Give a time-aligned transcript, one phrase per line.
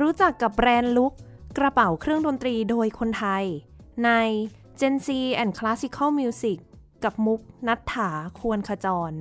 [0.00, 1.12] รู้จักกับแบรนด์ลุก
[1.58, 3.44] กระเป๋าเครื่องดนตรีโดยคนไทย
[4.04, 4.10] ใน
[4.80, 5.08] Gen Z
[5.42, 6.58] and Classical Music
[7.04, 8.10] กับมุกนัทถา
[8.40, 9.12] ควรขจร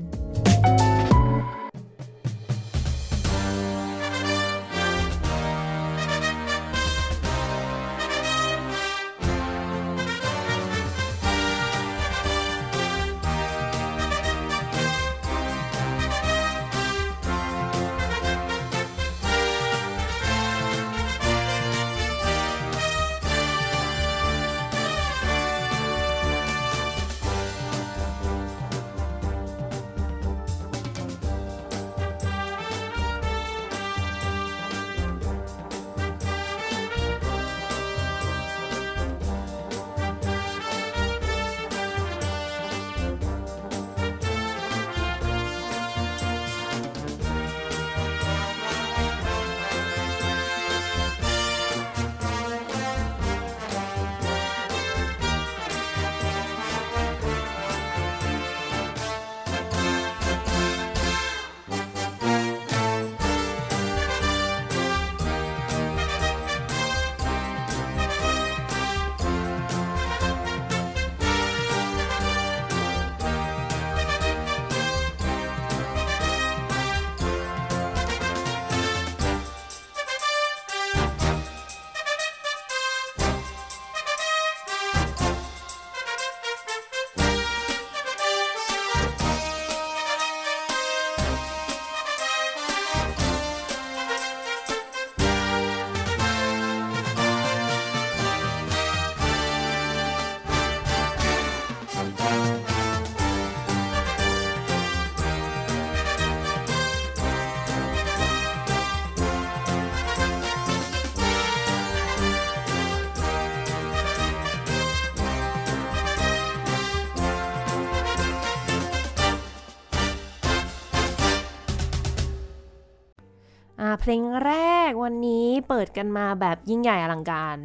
[124.09, 124.53] ลงแร
[124.89, 127.57] กวันนี้เปิดกันมาแบบยิ่งใหญ่อลังการ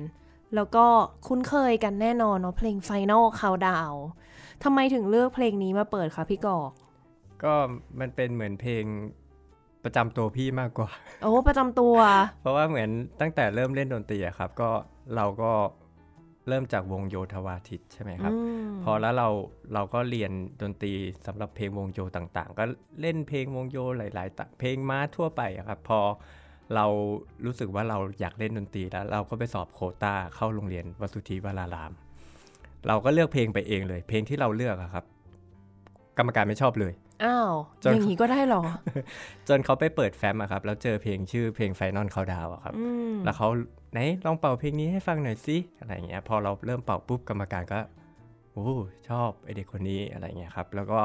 [0.54, 0.86] แล้วก็
[1.26, 3.96] คุ้นเคยกันแน่นอนเนาะเพลง Final Countdown
[4.64, 6.70] ทำไมถึงเลือกเพลงนี้มาเปิดคะพี่กอก
[7.44, 7.54] ก็
[8.00, 8.84] มันเป็นเหมือนเพลง
[9.84, 10.90] ประจำตัวพี่มากกว่า
[11.22, 11.96] โอ้ประจำตัว
[12.40, 12.90] เพราะว่าเหมือน
[13.20, 14.70] ตั้งแต่เริ่มเล่นดนตรีอะครับ ก็
[15.16, 15.52] เราก็
[16.48, 18.38] เริ่มจากวงโยธวาทิตใช่ไหมครับอื
[18.68, 19.28] มพอแล้วเรา
[19.74, 20.32] เราก็เรียน
[20.62, 20.92] ดนตรี
[21.26, 22.64] สำหรับเพลงวงโยต่างๆ ก็
[23.00, 26.00] เล่นเพลงวงโยหลายๆตะเพลงม้าทั่วไปอะครับ พอ
[26.74, 26.86] เรา
[27.44, 31.92] รู้สึกว่าเราอยากเล่นดนตรีแล้ว เราก็ไปสอบโควต้าเข้าโรงเรียนวสุทธิวราราม
[32.88, 35.04] เราก็เลือกเพลงไปเองเลย เพลงที่เราเลือกอะครับ
[36.18, 36.92] กรรมการไม่ชอบเลย
[37.24, 38.62] อ้าวจนอย่างนี้ก็ได้เหรอ
[39.48, 43.48] จนเขาไปเปิดแฟ้มอะครับ แล้วเจอเพลงชื่อเพลงไฟนอลเขาดาวอะครับอืมแล้วเขา
[43.94, 47.80] ไหนลองเป่าเพลงนี้ให้ฟังหน่อยสิอะไรอย่างเงี้ยพอเราเริ่มเป่าปุ๊บกรรมการก็
[48.52, 48.68] โอ้
[49.08, 51.00] ชอบไอเด็กคนนี้อะไรเงี้ยครับ แล้วก็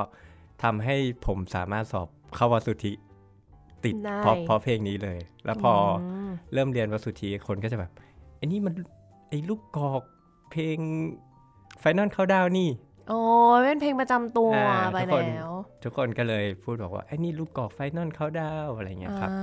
[0.64, 0.96] ทำให้
[1.26, 2.94] ผมสามารถสอบเข้าวสุทธิ
[3.86, 5.78] ติดได้เพราะเพราะเพลงนี้เลย แล้วพออ
[6.28, 7.92] มเริ่มเรียนวสุทธิคนก็จะแบบ
[8.38, 8.74] ไอ้นี่มัน
[9.30, 10.04] ไอ้ลูกกอก
[10.52, 10.78] เพลง
[11.80, 12.70] ไฟนอลเขาดาวนี่
[13.10, 13.20] โอ้
[13.64, 15.52] เป็นเพลงประจำตัวอ่าไปทุกคนแล้ว
[15.84, 19.40] ทุกคนก็เลยพูดบอกว่าไอ้นี่ลูกกอกไฟนอลเขาดาวอะไรเงี้ยครับอ่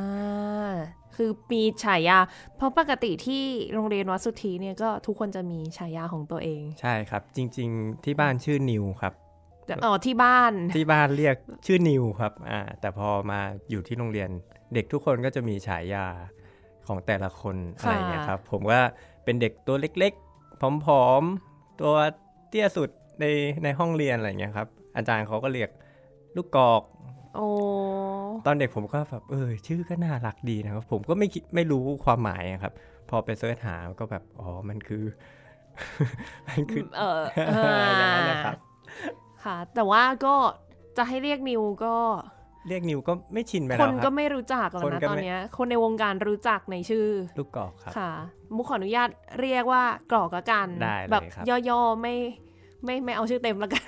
[0.71, 0.75] า
[1.17, 2.19] คือมีฉายา
[2.57, 3.43] เพราะปกติที่
[3.75, 9.13] โรงเรียนวัดสุทธีเนี่ยก็ทุกคนจะมีฉายาของตัวเอง ใช่ครับ จริง ๆ ที่บ้านชื่อนิวครับ
[9.67, 13.41] แต่อ๋อที่บ้านที่บ้านเรียกชื่อนิวครับอ่าแต่พอมา
[13.71, 14.31] อยู่ที่โรงเรียน
[14.75, 16.07] เด็กทุกคนก็จะมีฉายา
[16.87, 18.81] ของแต่ละคนอะไรอย่างเงี้ยครับ ผมว่า
[19.25, 21.95] เป็นเด็กตัวเล็กๆผอมๆตัว
[22.49, 22.91] เตี้ยสุด
[23.21, 23.25] ใน
[23.65, 25.71] ในห้องเรียนอะไรอย่างเงี้ยครับ อาจารย์เขาก็เรียก
[26.37, 26.83] ลูกกอก
[27.37, 27.47] โอ้
[28.47, 32.73] ตอนเด็กผมก็แบบเออชื่อก็น่ารักดีนะครับ ผมก็ไม่คิดไม่รู้ความหมายอะครับ
[33.11, 35.05] พอไปเสิร์ชหาก็แบบอ๋อมันคือ
[36.49, 37.23] มันคือเออ
[37.99, 38.57] อย่างนั้นนะครับ
[39.45, 40.35] ค่ะ แต่ว่าก็
[40.97, 41.97] จะให้เรียกนิวก็
[42.69, 47.07] เรียกนิวก็ไม่ชินไปคแล้วนคก็รับไม่รู้จักแล้วคนนะก็ตอนไม่เนี้ยคนในวงการรู้จักในชื่อ
[47.39, 48.11] ลูกกอกครับค่ะ
[48.57, 49.09] มุกขออนุญาต
[49.41, 52.15] เรียกว่ากรอกละกันได้เลยแบบครับย่อๆไม่
[52.85, 53.85] ไม่ไม่เอาชื่อเต็มละกัน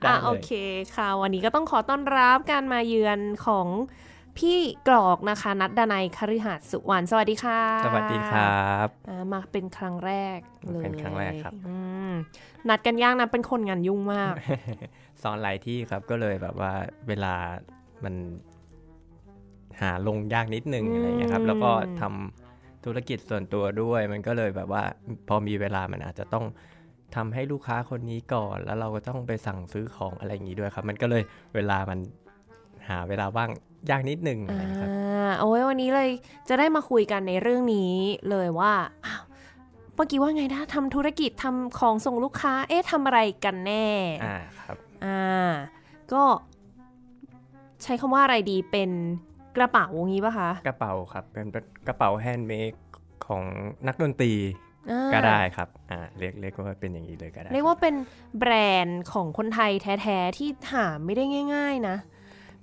[0.00, 0.50] ได้อะเลยโอเค
[0.96, 3.66] ค่ะ วันนี้ก็ต้องขอต้อนรับการมาเยือนของ
[4.38, 4.58] พี่
[4.88, 10.38] กรอกนะคะนัดดนัยคฤหัสถ์สุวรรณสวัสดีค่ะ สวัสดีครับอ่ามาเป็นครั้งแรก
[10.72, 11.76] เลยเป็นครั้งแรกครับอื
[12.10, 12.12] ม
[12.68, 14.32] นัดกันยากนะเป็นคนงานยุ่งมาก
[15.22, 16.72] สอนหลายที่ครับก็เลยแบบว่า
[17.08, 17.34] เวลา
[18.04, 18.14] มัน
[19.80, 21.70] หาลงยากนิดนึงอืมอะไรเงี้ยครับ แล้วก็
[22.00, 24.82] ทำธุรกิจส่วนตัวด้วย มันก็เลยแบบว่า
[25.28, 26.44] พอมีเวลามันอาจจะต้อง
[27.16, 31.22] ทำให้ลูกค้าคนนี้ก่อน แล้วเราก็ต้องไปสั่งซื้อของอะไรอย่างนี้ด้วยครับ มันก็เลย
[31.54, 31.98] เวลามัน
[32.88, 33.50] หาเวลาว่าง
[33.90, 34.88] ยากนิดนึงอะไรอ่าเงี้ยครับ
[35.40, 36.10] โอ้ยวันนี้เลย
[36.48, 37.94] จะได้มาคุยกันในเรื่องนี้
[38.30, 38.72] เลยว่า
[39.06, 39.22] อ้าว
[39.94, 43.86] เมื่อกี้ว่าไงนะทำธุรกิจทำของส่งลูกค้า เอ๊ะทำอะไรกันแน่
[44.24, 45.50] อ่าครับอ่า
[46.12, 46.22] ก็
[47.82, 48.90] ใช้คำว่าอะไรดีเป็น
[49.56, 51.46] กระเป๋าอย่างนี้ป่ะคะ กระเป๋าครับเป็น
[51.88, 52.72] กระเป๋าแฮนด์เมด
[53.26, 53.42] ของ
[53.86, 54.69] นักดนตรีอ่า
[55.14, 57.94] ก็ได้ครับอ่าเรียกเรียกว่าเป็นอย่างนี้เลยก็ได้ เรียกว่าเป็น
[58.38, 58.52] แบร
[58.84, 59.72] นด์ของคนไทย
[60.02, 61.24] แท้ๆที่หาไม่ได้
[61.54, 61.96] ง่าย ๆนะ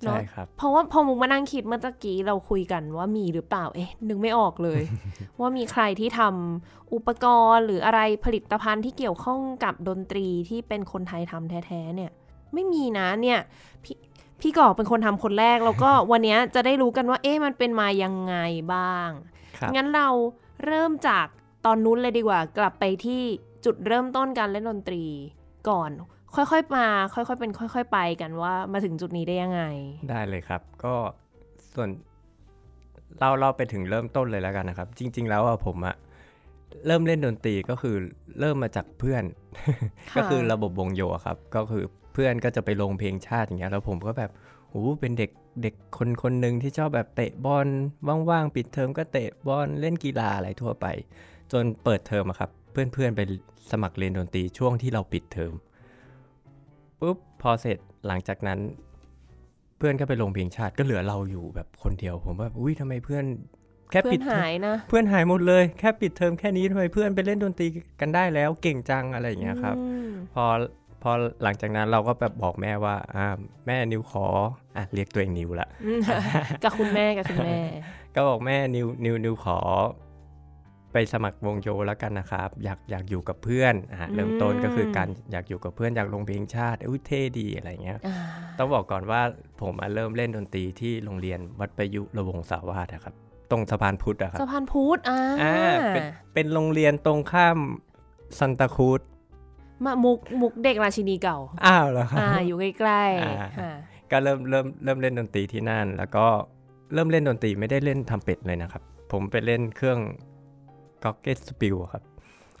[0.04, 4.82] เนใช่อะครับเพราะว่าพอมุกมานั่งคิดเมื่อตะกี้เราคุยกันว่ามีหรือเปล่าเอ๊ะนึกไม่ออกเลย
[5.40, 12.10] ว่ามีใครที่ทำอุปกรณ์หรืออะไรผลิตภัณฑ์ที่เกี่ยวข้องกับดนตรีที่เป็นคนไทยทำแท้ๆเนี่ย
[12.54, 13.38] ไม่มีนะเนี่ย
[13.84, 13.96] พี่
[14.40, 18.36] พี่กอกเป็นคนทำคนแรกแล้วก็วันเนี้ยจะได้รู้กันว่าเอ๊ะมันเป็นมายังไง
[18.74, 19.10] บ้าง
[19.58, 20.08] ครับงั้นเรา
[20.66, 21.26] เริ่มจาก
[21.66, 23.22] ตอนนู้นเลยดีกว่า กลับไปที่
[23.64, 25.04] จุดเริ่มต้นการเล่นดนตรี
[25.68, 25.90] ก่อน
[26.34, 29.62] ค่อยๆมา ค่อยๆเป็นค่อย ๆ ไปกันว่ามาถึงจุดนี้ได้ยังไง
[30.10, 30.94] ได้เลยครับ ก็
[31.74, 31.88] ส่วน
[33.18, 35.96] เราเราไปถึงเริ่มต้นเลยแล้วกันนะครับ จริง ๆ แล้วอะผมอะ
[36.86, 37.96] เริ่มเล่นดนตรีก็คือ
[38.40, 39.24] เริ่มมาจากเพื่อน
[40.10, 44.30] ค่ะก็คือระบบวงโยอะครับ ก็คือเพื่อนก็จะไปลงเพลงชาติอย่างเงี้ยแล้วผมก็แบบ
[44.70, 45.30] โอ้เป็นเด็ก
[45.62, 47.68] เด็กคนคนหนึ่งที่ชอบแบบเตะบอล
[48.30, 50.86] ว่างๆ ปิดเทอมก็เตะบอลเล่นกีฬาอะไรทั่วไป
[51.52, 53.20] จนเปิดเทอมอะครับ เพื่อนๆไป
[53.70, 55.52] สมัครเรียนดนตรีช่วงที่เราปิดเทอม
[57.00, 58.58] ปุ๊บพอเสร็จหลังจากนั้น
[59.78, 63.24] เพื่อนก็ไปลงเพลงชาติก็เหลือเราอยู่แบบคนเดียว ผมว่าอุ้ยทำไมเพื่อน
[63.90, 67.66] แค่ปิดเทอมเพื่อนหายนะ เพื่อนหายหมดเลยแค่ปิดเทอมแค่นี้ทำไมเพื่อนไปเล่นดนตรี
[68.00, 70.44] กันได้แล้วเก่งจังอะไรอย่างเงี้ยครับอืมพอ
[71.02, 71.10] พอ
[71.42, 73.26] หลังจากนั้นเราก็แบบบอกแม่ว่าอ่า
[73.66, 74.26] แม่นิวขอ
[74.76, 76.00] อะเรียกตัวเองนิวละอืม
[76.64, 77.58] กับคุณแม่กับคุณแม่
[78.14, 79.58] ก็บอกแม่นิวนิวนิวขอ
[80.92, 88.16] ไปสมัครวงโยแล้วกันนะครับ อยากอยากอยู่กับเพื่อนอะเริ่มต้นก็คือการอยากอยู่กับเพื่อนอยากลงเพลงชาติอุ้ยเท่ดีอะไรเงี้ยอ่า
[88.58, 89.20] ต้องบอกก่อนว่า
[89.60, 93.14] ผมอะเริ่มเล่นดนตรีที่โรงเรียนวัดประยุระวงศาวาสนะครับ
[93.50, 96.04] ตรงสะพานพุทธอะครับสะพานพุทธอ่าอ่าเป็น
[96.34, 97.58] เป็นโรงเรียนตรงข้าม
[98.38, 99.00] ซันตาครูด
[99.84, 103.76] มามุกมุกเด็กราชินีเก่าอ้าวเหรอครับอ่าอยู่ใกล้อ่าๆอ่า
[104.10, 106.26] ก็เริ่มเริ่มเริ่มเล่นดนตรีที่นั่น แล้วก็
[106.94, 108.82] เริ่มเล่นดนตรีไม่ได้เล่นทรัมเป็ตเลยนะครับ
[109.12, 109.98] ผมไปเล่นเครื่อง
[111.02, 112.02] glockenspiel ครับ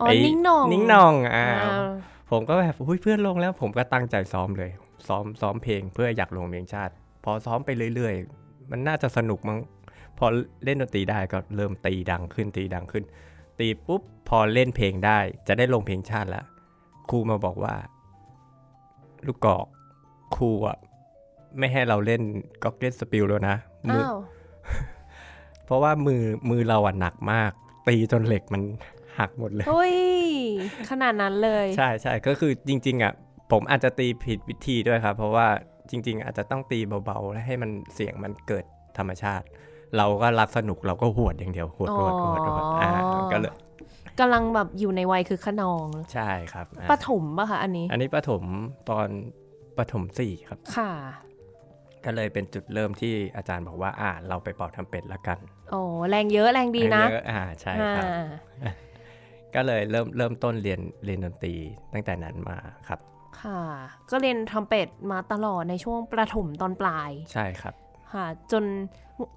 [0.00, 1.90] อ๋อไอ้นิ่งหนองนิ่งนองอ่าอ่า
[2.30, 4.70] ผมก็แบบอุ้ยเพื่อนลงแล้วผมก็ตั้งใจซ้อมเลย
[5.08, 6.92] ซ้อมซ้อมเพลงเพื่ออยากลงเพลงชาติ
[7.24, 9.58] พอซ้อมไปเรื่อยๆ มันน่าจะสนุกมั้ง
[10.18, 10.26] พอ
[10.64, 13.04] เล่นดนตรีได้ก็เริ่มตีดังขึ้นตีดังขึ้น
[13.58, 15.18] ตีปุ๊บพอเล่นเพลงได้
[15.48, 16.44] จะได้ลงเพลงชาติแล้ว
[17.10, 17.74] ครูมาบอกว่า
[19.26, 19.66] ลูกกอก
[20.36, 20.78] ครูอะ
[21.58, 22.22] ไม่ให้เราเล่น
[22.62, 23.56] ก็เก็ตสปิลแล้วนะ
[23.88, 24.16] มืออ้าว
[25.64, 27.52] เพราะว่ามือมือเราอะหนักมาก
[27.88, 28.62] ตีจนเหล็กมัน
[29.18, 29.96] หักหมดเลยเฮ้ย
[30.90, 33.12] ขนาดนั้นเลย ใช่ใช่ก็คือจริง ๆอะ
[33.52, 35.48] ผมอาจจะตีผิดวิธีด้วยครับ เพราะว่า
[35.90, 38.64] จริง ๆ อาจจะต้องตีเบาๆและให้มันเสียงมันเกิด
[38.98, 39.46] ธรรมชาติ
[39.96, 42.90] เราก็รักสนุกเราก็หวดอย่างเดียวหวดหวดหวดหวดอ่า
[43.32, 43.54] ก็เลย
[44.20, 48.42] กำลังแบบอยู่ในวัยคือขนองใช่ครับอะปฐมป่ะคะอันนี้ อันนี้ประถม
[48.90, 49.08] ตอน
[49.78, 50.90] ประถมสี่ครับ ค่ะ
[52.04, 55.38] ก็เลยเป็นจุดเริ่มที่อาจารย์บอกว่า อ่า เราไปเป่าทำเป็ดละกัน
[55.70, 55.80] โอ้
[56.10, 58.04] แรงเยอะแรงดีนะเยออ่าใช่ครับ
[58.64, 58.72] อ่า
[59.54, 61.54] ก็เลยเริ่มเริ่มต้นเรียนเรียนดนตรี
[61.92, 63.00] ตั้งแต่นั้นมาครับ
[63.40, 63.60] ค่ะ
[64.10, 67.74] ก็เรียนทำเป็ดมาตลอดในช่วงประถมตอนปลาย ใช่ครับ
[68.12, 68.64] ค่ะ จน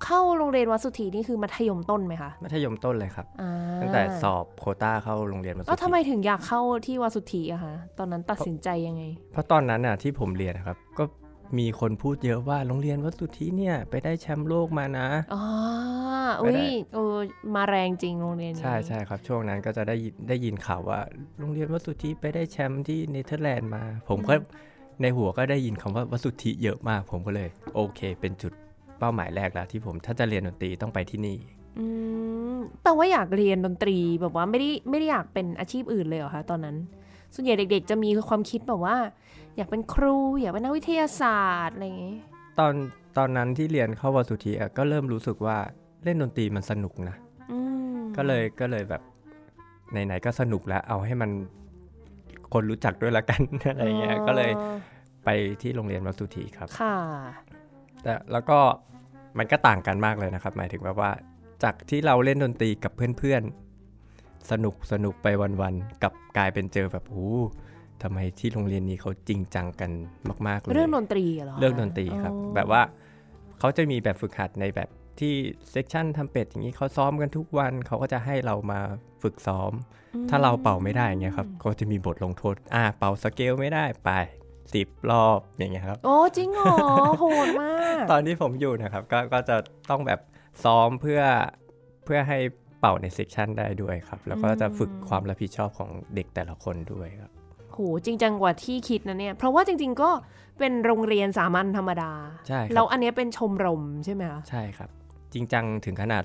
[0.06, 11.04] เข้าโรงเรียนวัดสุธีนี่คือมัธยมต้นไหมคะ มัธยมต้นเลยครับอ่าตั้งแต่สอบโควต้าเข้าโรงเรียนมาสุแล้วทำไมทธิถึงอยากเข้าที่วัดสุธีอะคะ ตอนนั้นตัดสินใจยังไง เพราะตอนนั้นน่ะที่ผมเรียนนะครับ ก็
[11.58, 15.44] มีคนพูดเยอะว่าโรงเรียนวัดสุทธิเนี่ยไปได้แชมป์โลกมานะอ๋อ
[16.42, 17.18] ไม่อุ้ได้ยเออ
[17.56, 21.00] มาแรงจริงโรงเรียนนี้ใช่ใช่ครับ ช่วงนั้นก็จะได้ยินได้ยินข่าวว่า
[21.40, 24.34] โรงเรียนวัดสุทธิไปได้แชมป์ที่เนเธอร์แลนด์มา ผมก็
[25.02, 28.54] ในหัวก็ได้ยินคำว่าวัดสุทธิเยอะมาก ผมก็เลย โอเค เป็นจุด
[29.00, 31.38] เป้าหมายแรกแล้วที่ผมถ้าจะเรียนดนตรีต้องไปที่นี่
[31.80, 31.86] อื
[32.56, 36.78] มแปลว่าอยากเรียนดนตรีแบบว่าไม่ได้ไม่ได้อยากเป็นอาชีพอื่นเลยเหรอคะตอนนั้น
[37.34, 38.96] ส่วนใหญ่เด็ก ๆ จะมีความคิดแบบว่า
[39.58, 42.16] อยากเป็นครู อยากเป็นนักวิทยาศาสตร์อะไรอย่างงี้
[42.60, 42.74] ตอน
[43.18, 45.58] ตอนนั้นที่เรียนเข้าวัดสุทธิอะก็เริ่มรู้สึกว่า
[46.04, 47.16] เล่นดนตรีมันสนุกนะ
[47.52, 47.60] อื
[47.96, 49.02] มก็เลยก็เลยแบบ
[49.92, 51.32] ไหนๆก็สนุกแล้ว เอาให้มัน
[52.54, 54.78] คนรู้จักด้วยละกันอะไรเงี้ยก็เลยอ๋อ
[55.26, 55.30] ไป
[55.62, 56.98] ที่โรงเรียนวัดสุธีครับค่ะ
[58.04, 58.60] แต่แล้วก็
[59.38, 61.12] มันก็ต่างกันมากเลยนะครับ หมายถึงแบบว่า
[61.64, 65.28] จากที่เราเล่นดนตรีกับเพื่อนๆสนุกสนุกไป
[65.62, 67.30] วันๆกลับกลายเป็นเจอแบบโอ้
[68.04, 69.92] ทำไมที่โรงเรียนนี้เขาจริงจังกัน
[70.48, 72.82] มาก ๆ เลยเรื่องดนตรีเหรอเรื่องดนตรีครับอ๋อแบบว่า
[73.60, 74.90] เขาจะมีแบบฝึกหัดในแบบ
[75.20, 75.34] ที่
[75.72, 78.80] section ทรัมเป็ตอย่างนี้เขาซ้อมกันทุกวันเขาก็จะให้เรามา
[79.24, 79.72] ฝึกซ้อม
[80.30, 84.12] ถ้าเราเป่าไม่ได้อย่างเงี้ยครับก็จะมีบทลงโทษอ่าเป่าสเกลไม่ได้ไป
[84.74, 86.76] สิบรอบอย่างเงี้ยครับ โอ้จริงเหรอ
[87.20, 89.58] โหดมาก ตอนที่ผมอยู่นะครับก็ก็จะ
[89.90, 90.20] ต้องแบบ
[90.64, 91.22] ซ้อมเพื่อ
[92.06, 92.38] เพื่อให้
[92.80, 100.10] เป่าใน section ได้ด้วยครับ แล้วก็จะฝึกความรับผิดชอบของเด็กแต่ละคนด้วยครับโหจริงจังกว่าที่คิดนะเนี่ย เพราะว่าจริง ๆ ก็
[100.60, 102.12] เป็นโรงเรียนสามัญธรรมดา
[102.48, 104.90] ใช่คแล้รัวบอันเนี้ยเป็นชมรมใช่ไหมคะใช่ครับ
[105.34, 106.24] จริงจังถึงขนาด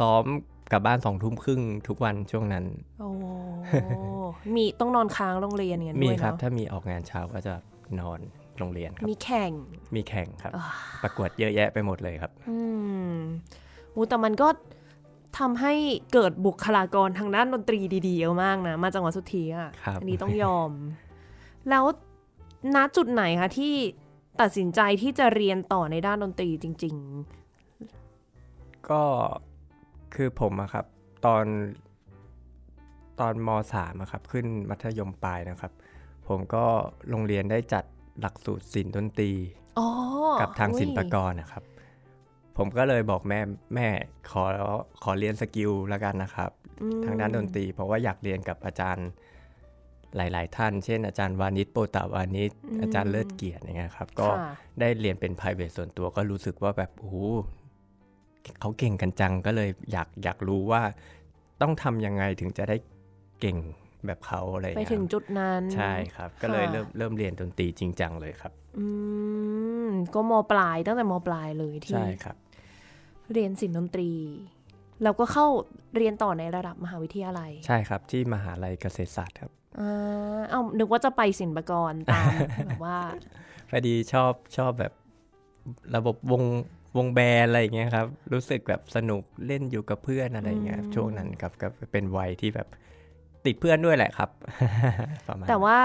[0.00, 0.24] ซ้อม
[0.72, 2.64] กลับบ้านสองทุ่มครึ่งทุกวันช่วงนั้น
[3.00, 3.10] โอ้
[4.54, 7.54] มีต้องนอนค้างโรงเรียนกันมีด้วยครับเนาะถ้ามีออกงานเช้าก็จะ
[8.00, 8.20] นอน
[8.58, 9.52] โรงเรียนครับ มีแข่ง
[9.96, 10.64] มีแข่งครับอ่า
[11.02, 12.58] ประกวดเยอะแยะไปหมดเลยครับ อื
[13.12, 13.14] ม
[13.94, 14.48] อูแต่มันก็
[15.38, 15.74] ทำให้
[16.12, 20.70] เกิดบุคลากรทางด้านดนตรีดีๆเยอะมากนะ มาจังหวัดสุทธีอะครับอันี้ต้องยอม
[21.68, 21.84] แล้ว
[22.74, 23.74] ณจุดไหนคะที่
[24.40, 26.96] ตัดสินใจที่จะเรียนต่อในด้านดนตรีจริง
[28.90, 29.02] ก็
[30.14, 30.86] คือผมอะครับ
[31.26, 31.44] ตอน
[33.20, 35.72] ตอนมสามอะครับ ขึ้นมัธยมปลายนะครับ
[36.28, 36.64] ผมก็
[37.10, 37.84] โรงเรียนได้จัด
[38.20, 39.88] หลักสูตรศิลป์ดนตรีๆอ๋อ
[40.40, 41.62] กับทางศิลปากอุ๊ยรนะครับ
[42.58, 43.40] ผมก็เลยบอกแม่
[43.74, 43.88] แม่
[44.30, 44.44] ขอ
[45.02, 46.50] ขอเรียนสกิลแล้วกันนะครับ
[46.82, 49.08] อืมทางด้านดนตรี เพราะว่าอยากเรียนกับอาจารย์
[50.16, 52.50] หลาย ๆ ท่าน เช่น อาจารย์วานิชโปตาวานิช
[52.82, 54.50] อาจารย์เลิศเกียรติอย่างเงี้ยครับ ก็ค่ะ
[54.80, 57.16] ได้เรียนเป็น p r i v a t ส่วนตัวก็รู้สึกว่าแบบโอ้โห
[58.60, 60.82] เขาเก่งกันจังก็เลยอยากอยากรู้ว่า
[61.62, 62.76] ต้องทำยังไงถึงจะได้
[63.40, 63.58] เก่ง
[64.06, 68.86] แบบเขาอะไรอย่างไปเงี้ยถึงจุดนั้น ใช่ครับ ก็เลยค่ะเริ่มเริ่มเรียนดนตรีจริงจังเลยครับ อื
[69.86, 72.36] ม ก็มปลายตั้งแต่มปลายเลยที่ใช่ครับ
[73.32, 74.10] เรียนศิลป์ดนตรี
[75.02, 75.46] เราก็เข้า
[75.96, 82.30] เรียนต่อในระดับมหาวิทยาลัย ใช่ครับที่มหาลัยเกษตรศาสตร์ครับอ่าเอ้านึกว่าจะไปศิลปากรตาม
[82.66, 82.98] แบบว่า
[83.70, 84.92] พอดีชอบชอบแบบ
[85.96, 86.42] ระบบวง
[86.96, 92.68] วงแบนด์อะไรอย่างเงี้ยครับ รู้สึกแบบสนุกเล่นอยู่กับเพื่อนอะไรอย่างเงี้ยอืมช่วงนั้นครับก็เป็นวัยที่แบบ
[93.46, 94.30] ติดเพื่อนด้วยแหละครับ
[95.28, 95.76] ประมาณแต่ว่า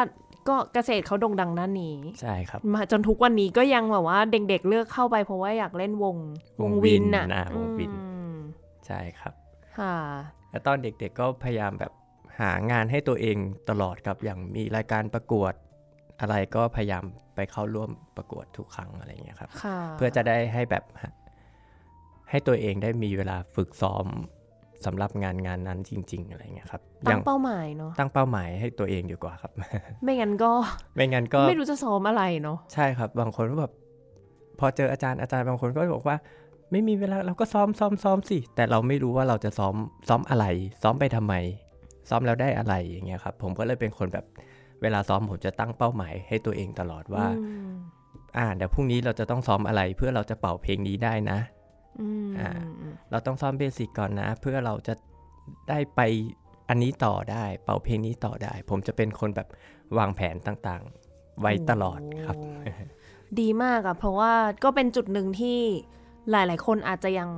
[0.49, 6.15] ก็เกษตรเขาโด่งดังด้านนี้ ใช่ครับ มาจนทุกวันนี้ก็ยังแบบว่าเด็กๆเลือกเข้าไปเพราะว่าอยากเล่นวง
[6.61, 8.35] วงวินน่ะนะวงวินอืม
[8.85, 9.33] ใช่ครับ
[9.77, 9.95] ค่ะ
[10.49, 11.91] แล้วตอนเด็กๆก็พยายามแบบ
[12.39, 13.37] หางานให้ตัวเอง
[13.69, 15.53] ตลอดครับอย่างมีรายการประกวด
[16.21, 17.03] อะไรก็พยายาม
[17.35, 20.83] ไปเข้าร่วมประกวดทุกครั้งอะไรอย่างเงี้ยครับค่ะเพื่อจะได้ให้แบบ
[22.29, 24.05] ให้ตัวเองได้มีเวลาฝึกซ้อม
[24.85, 29.51] สำหรับงานงานนั้นจริง ๆ อะไรเงี้ยครับตั้งเป้าหมายเนาะตั้งเป้าหมายให้ตัวเองดีกว่าครับ
[30.03, 30.51] ไม่งั้นก็
[30.95, 33.71] ไม่งั้นก็ไม่รู้จะซ้อมอะไรเนาะใช่ครับ บางคนก็แบบ
[34.59, 36.17] พอเจออาจารย์อาจารย์บางคนก็บอกว่า
[36.71, 39.75] ไม่มีเวลาเราก็ซ้อมซ้อมซ้อมสิแต่เราไม่รู้ว่าเราจะซ้อม
[40.09, 40.45] ซ้อมอะไร
[40.83, 41.33] ซ้อมไปทำไม
[42.09, 44.25] ซ้อมแล้วได้อะไรอย่างเงี้ยครับผมก็เลยเป็นคนแบบ
[44.81, 47.73] เวลาซ้อมผมจะตั้งเป้าหมายให้ตัวเองตลอดว่าอืม
[48.37, 51.39] อ่าเดี๋ยวพรุ่งนี้เราจะต้องซ้อมอะไรเพื่อเราจะเป่าเพลงนี้ได้นะ
[51.99, 52.49] อืมอ่า
[53.11, 54.93] เราต้องซ้อมเบสิกก่อนนะ เพื่อเราจะ
[55.69, 56.01] ได้ไป
[56.69, 59.47] อันนี้ต่อได้ เป่าเพลงนี้ต่อได้ ผมจะเป็นคนแบบ
[59.97, 62.73] วางแผนต่างๆ ไว้ตลอดครับโอ้
[63.39, 64.33] ดีมากอะเพราะว่า
[64.63, 65.59] ก็เป็นจุดหนึ่งที่
[66.31, 67.29] หลาย ๆ คนอาจจะยัง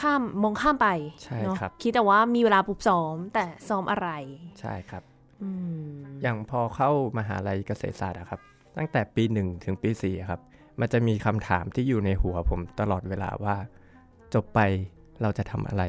[0.00, 0.88] ข้ามมองข้ามไป
[1.22, 4.08] ใช่เนาะครับ คิดแต่ว่ามีเวลาปุบซ้อมแต่ซ้อมอะไร
[4.60, 5.02] ใช่ครับ
[5.42, 5.50] อื
[5.90, 8.40] มอย่างพอเข้ามหาลัยเกษตรศาสตร์อะครับ
[8.76, 10.40] ตั้งแต่ปีหนึ่งถึงปีสี่อะครับ
[10.80, 13.56] มันจะมีคำถามที่อยู่ในหัวผมตลอดเวลาว่า
[14.34, 14.60] จบไป
[15.22, 15.82] เราจะทำอะไร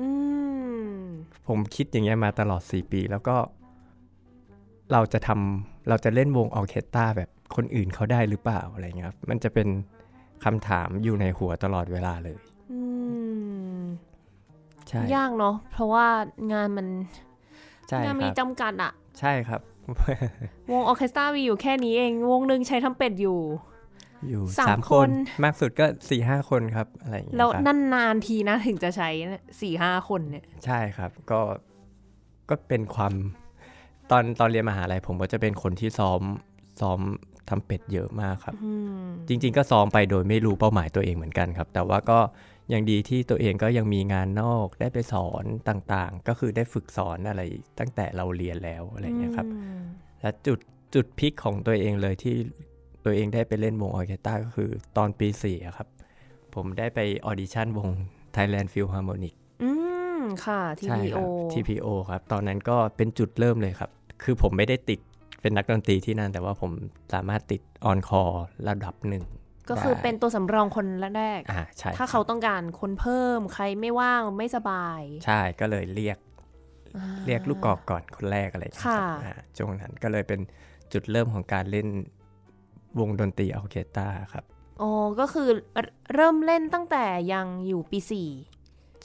[0.00, 0.08] อื
[0.94, 1.00] ม
[1.48, 3.36] ผมคิดอย่างเงี้ยมาตลอด 4 ปี แล้วก็
[4.92, 9.68] เราจะทำเราจะเล่นวงออร์เคสตราแบบคนอื่นเขาได้หรือเปล่าอะไรเงี้ยครับมันจะเป็น
[10.44, 12.36] คำถามอยู่ในหัวตลอดเวลาเลย
[12.72, 12.80] อื
[13.80, 13.82] ม
[14.88, 16.06] ใช่ยากเนาะเพราะว่า
[16.52, 16.86] งานมัน
[17.88, 19.60] ใช่งานมีจำกัดอะครับใช่ครับ
[20.72, 23.38] วงออร์เคสตรามีอยู่แค่นี้เอง วงหนึ่งใช้ทรัมเป็ตอยู่
[24.28, 25.10] อยู่สามสามคนคน
[25.44, 27.62] มากสุดก็สี่ห้าคนครับอะไรอย่างเงี้ยแล้วครับ
[27.94, 29.10] นานๆทีนะถึงจะใช้
[29.60, 31.40] สี่ห้าคนเนี่ย ใช่ครับก็
[32.48, 33.12] ก็เป็นความ
[34.10, 36.20] ตอนตอนเรียนมหาลัยผมก็จะเป็นคนที่ซ้อม
[36.80, 37.00] ซ้อม
[37.48, 38.72] ทำเป็ดเยอะมากครับอื
[39.02, 42.18] มจริง ๆ ก็ซ้อมไปโดยไม่รู้เป้าหมายตัวเองเหมือนกันครับ แต่ว่าก็
[42.72, 47.42] ยังดีที่ตัวเองก็ยังมีงานนอกได้ไปสอนต่างๆ ก็คือได้ฝึกสอนอะไร
[47.78, 49.80] ตั้งแต่เราเรียนแล้วอะไรอย่างเงี้ยครับอืม
[50.20, 50.58] และจุด
[50.94, 52.36] จุดพลิกของตัวเองเลยที่
[53.04, 55.88] ตัวเองได้ไปเล่นวงออร์เคสตราก็คือตอนปีสี่อะครับ
[56.54, 57.88] ผมได้ไป audition วง
[58.36, 59.70] Thailand Philharmonic อื
[60.20, 63.90] มค่ะทีใช่พีคโอรับ TPO ครับ ตอนนั้นก็เป็นจุดเริ่มเลยครับ
[64.22, 65.00] คือผมไม่ได้ติด
[65.40, 66.72] เป็นนักดนตรีที่นั่น แต่ว่าผม
[67.14, 68.22] สามารถติด on call
[68.68, 69.24] ระดับหนึ่ง
[69.70, 76.18] ก็คือได้เป็นตัวสำรองคนแรกอ่าใช่ครับถ้าเขาต้องการคนเพิ่มใครไม่ว่างไม่สบาย ใช่ก็เลยเรียก
[76.96, 80.40] อ่าเรียกลูกกอกก่อนคนแรกอะไรอย่างเงี้ยครับค่ะอ่าช่วงนั้นก็เลยเป็น
[80.92, 81.88] จุดเริ่มของการเล่น
[82.98, 84.44] วงดนตรีออร์เคสตราครับ
[84.82, 85.48] อ๋อก็คือ
[86.14, 88.28] เริ่มเล่นตั้งแต่ยังอยู่ปีสี่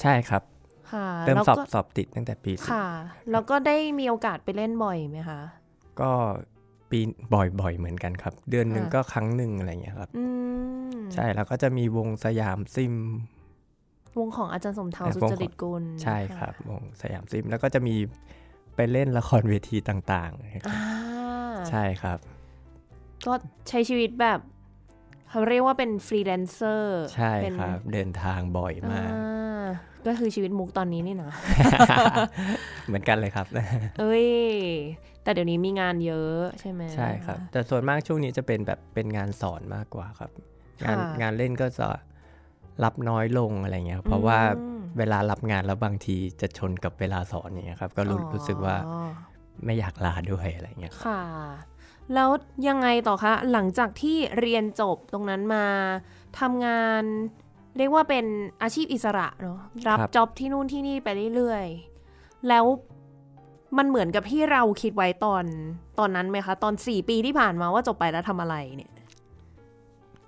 [0.01, 0.43] ใช่ครับ
[0.91, 2.87] ค่ะเริ่มแล้วสอบก็สอบติดตั้งแต่ปีสี่ค่ะ
[3.31, 5.41] แล้วก็ได้มีโอกาสไปเล่นบ่อยไหมคะ
[6.01, 6.11] ก็
[6.89, 6.99] ปี
[7.33, 10.25] บ่อยๆเหมือนกันครับ เดือนหนึ่งค่ะก็ครั้งหนึ่งอะไรอย่างเงี้ยครับอื
[10.91, 12.95] มใช่แล้วก็จะมีวงสยามซิม
[14.19, 17.95] วงของอาจารย์สมเทาเอ่อสุวงจของริตกุลใช่ครับ วงสยามซิมแล้วก็จะมี
[18.75, 20.81] ไปเล่นละครเวทีต่างๆนะครับอ่า
[21.69, 22.19] ใช่ครับ
[23.27, 23.33] ก็
[23.69, 24.39] ใช้ชีวิตแบบ
[25.29, 29.63] เขาเรียกว่าเป็นฟรีแลนเซอร์ ใช่เป็นครับ เดินทางบ่อยมากอ่า
[30.07, 31.33] ก็คือชีวิตมุกตอนนี้นี่นะ
[32.87, 33.45] เหมือนกันเลยครับ
[33.99, 34.27] เอ้ย
[35.23, 40.31] แต่เดี๋ยวนี้มีงานเยอะใช่ไหมใช่ครับ แต่ส่วนมากช่วงนี้จะเป็นแบบเป็นงานสอนมากกว่าครับ
[40.85, 41.87] งานค่ะงานเล่นก็จะ
[42.83, 48.75] รับน้อยลงอะไรเงี้ยครับเพราะว่าอืมเวลารับงานแล้วบางทีจะชนกับเวลาสอนอย่างเงี้ยครับ ก็รู้อ๋อรู้สึกว่า
[49.65, 51.21] ไม่อยากลาด้วยอะไรเงี้ยครับค่ะ
[52.13, 52.29] แล้ว
[52.67, 55.65] ยังไงต่อคะ หลังจากที่เรียนจบตรงนั้นมา
[56.39, 57.03] ทำงาน
[57.77, 58.25] เรียกว่าเป็น
[58.61, 62.65] อาชีพอิสระเนาะรับจ็อบที่นู่นที่นี่ไปเรื่อยๆ แล้ว
[63.77, 65.45] มันเหมือนกับที่เราคิดไว้ตอน
[65.99, 68.91] ตอนนั้นไหมคะ ตอน 4 ปีที่ผ่านมาว่าจบไปแล้วทำอะไรเนี่ย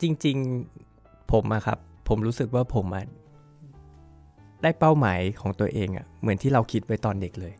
[0.01, 3.05] จริงๆผมอะครับ ผมรู้สึกว่าผมอะ
[4.63, 7.53] ได้เป้าหมายของตัวเองอะเหมือนที่เราคิดไว้ตอนเด็กเลย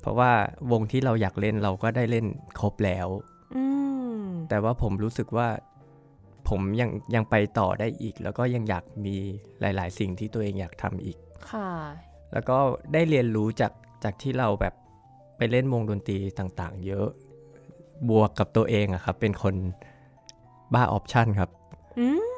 [0.00, 0.30] เพราะว่า
[0.72, 2.26] วงที่เราอยากเล่นเราก็ได้เล่น
[2.60, 3.33] ครบแล้วอืม
[4.48, 5.48] แต่ว่าผมรู้สึกว่า
[6.48, 9.16] ผมยังยังไปต่อได้อีก แล้วก็ยังอยากมี
[9.60, 11.16] หลาย ๆ สิ่งที่ตัวเองอยากทำอีก
[11.50, 11.70] ค่ะ
[12.32, 12.56] แล้วก็
[12.92, 13.72] ได้เรียนรู้จาก
[14.04, 14.74] จากที่เราแบบ
[15.36, 17.08] ไปเล่นวงดนตรีต่างๆ เยอะ
[18.10, 19.54] บวกกับตัวเองอะครับ เป็นคน
[20.74, 21.50] บ้า option ครับ
[21.98, 22.30] อืม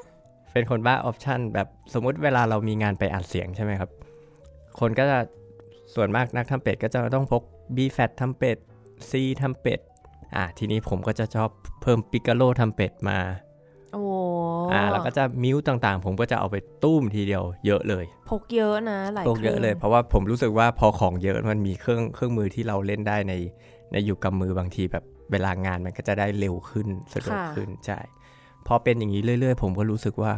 [0.52, 3.90] เป็นคนบ้า option แบบสมมุติเวลาเรามีงานไปอัดเสียงใช่ไหมครับ
[4.80, 5.18] คนก็จะ
[5.94, 7.42] ส่วนมากนักทรัมเป็ตก็จะต้องพก
[7.76, 8.58] B flat trumpet
[9.10, 9.12] C
[9.42, 9.80] trumpet
[10.36, 11.48] อ่าทีนี้ผมก็จะชอบ
[11.82, 13.18] เพิ่ม piccolo trumpet มา
[13.92, 14.02] โอ้
[14.72, 23.34] อ่าแล้วก็จะมิวต่างๆ ผมก็จะเอาไปตุ้มทีเดียวเยอะเลยพกเยอะนะหลายพกเยอะเลยคเพราะว่าผมรู้สึกว่าพอของเยอะมันมีเครื่องเครื่องมือที่เราเล่นได้ใน
[23.92, 27.98] ในอยู่กับมือบางทีแบบเวลางานมันก็จะได้เร็วขึ้นสะดวกขึ้นใช่
[28.66, 30.34] พอเป็นอย่างนี้เรื่อย ๆ ผมก็รู้สึกว่า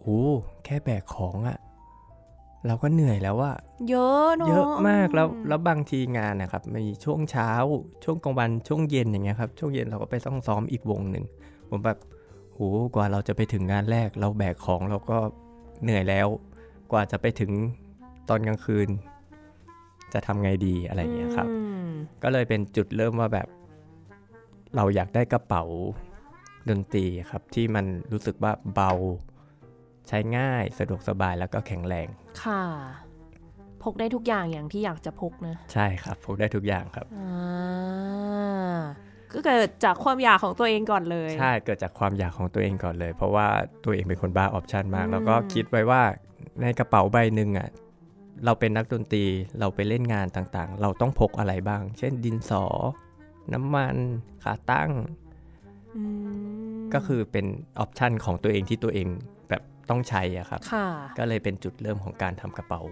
[0.00, 0.22] โอ้
[0.64, 1.58] แค่แบกของอะ
[2.66, 3.52] เราก็เหนื่อยแล้วว่า
[3.88, 7.50] เยอะเนาะเยอะมากแล้วอืมแล้วบางทีงานนะครับมีช่วงเช้า
[8.04, 11.24] ช่วงกลางวันช่วงเย็นอย่างเงี้ยครับช่วงเย็นเราก็ไปต้องซ้อมอีกวงหนึ่ง
[11.70, 11.98] ผมแบบ
[12.54, 12.60] โห
[12.94, 15.18] กว่าเราจะไปถึงงานแรก เราแบกของเราก็
[15.82, 16.28] เหนื่อยแล้ว
[16.92, 17.52] กว่าจะไปถึง
[18.28, 18.88] ตอนกลางคืน
[20.12, 21.90] จะทำไงดีอะไรอย่างเงี้ยครับอืม
[22.22, 23.48] ก็เลยเป็นจุดเริ่มว่าแบบ
[24.76, 25.64] เราอยากได้กระเป๋า
[26.68, 28.92] ดนตรีครับที่มันรู้สึกว่าเบา
[30.10, 32.08] ใช้ง่ายสะดวกสบายแล้วก็แข็งแรง
[32.44, 32.62] ค่ะ
[33.82, 38.80] พกได้ทุกอย่างอย่างที่อยากจะพกนะ ใช่ครับ พกได้ทุกอย่างครับอ่า
[39.32, 43.46] ก็เกิดจากความอยากของตัวเองก่อนเลย ใช่เกิดจากความอยากของตัวเองก่อนเลย เพราะว่า
[43.84, 46.02] ตัวเองเป็นคนบ้าออปชันมากอืมแล้วก็คิดไว้ว่า
[46.60, 47.68] ในกระเป๋าใบหนึ่งอะ
[48.44, 49.24] เราเป็นนักดนตรี
[49.60, 52.64] เราไปเล่นงานต่างๆ เราต้องพกอะไรบ้าง เช่นดินสอ
[53.52, 53.96] น้ำมัน
[54.42, 54.90] ขาตั้ง
[55.96, 56.02] อื
[56.78, 57.46] มก็คือเป็น
[57.78, 59.39] ออปชันของตัวเองที่ตัวเองแบบ
[59.90, 60.86] ต้องใช้อะครับค่ะ
[61.18, 62.82] ก็เลยเป็นจุดเริ่มของการทำกระเป๋า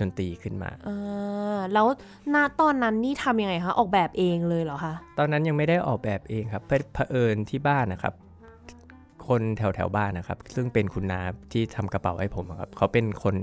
[0.00, 1.86] ดนตรีขึ้นมาอ่าแล้ว
[2.34, 8.14] ณตอนนั้นนี่ทำยังไงคะ ออกแบบเองเลยเหรอคะ ตอนนั้นยังไม่ได้ออกแบบเองครับเพื่อเผอิญที่บ้านนะครับ
[9.28, 11.20] คนแถวแถวๆบ้านนะครับ ซึ่งเป็นคุณนา
[11.52, 13.34] ที่ทำกระเป๋าให้ผมอะครับ เขาเป็นคน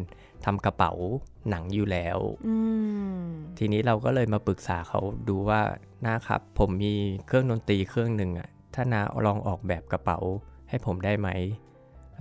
[0.45, 0.91] ทำกระเป๋า
[1.49, 2.55] หนังอยู่แล้วอื
[3.17, 3.23] ม
[3.57, 4.99] ทีนี้เราก็เลยมาปรึกษาเขา
[5.29, 5.61] ดูว่า
[6.05, 6.93] นาครับ ผมมี
[7.27, 10.17] เครื่องดนตรีเครื่องหนึ่งอะถ้านาลองออกแบบกระเป๋า
[10.69, 11.29] ให้ผมได้ไหม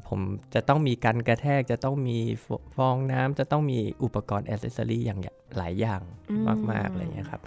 [0.08, 0.20] ผม
[0.54, 5.20] จะต้องมีกันกระแทกจะต้องมีฟฟองน้ำจะต้องมีอุปกรณ์อ c เซสซอรี่อย่าง
[5.58, 7.42] หลายอย่างอืมมากๆอะไรเงี้ยครับ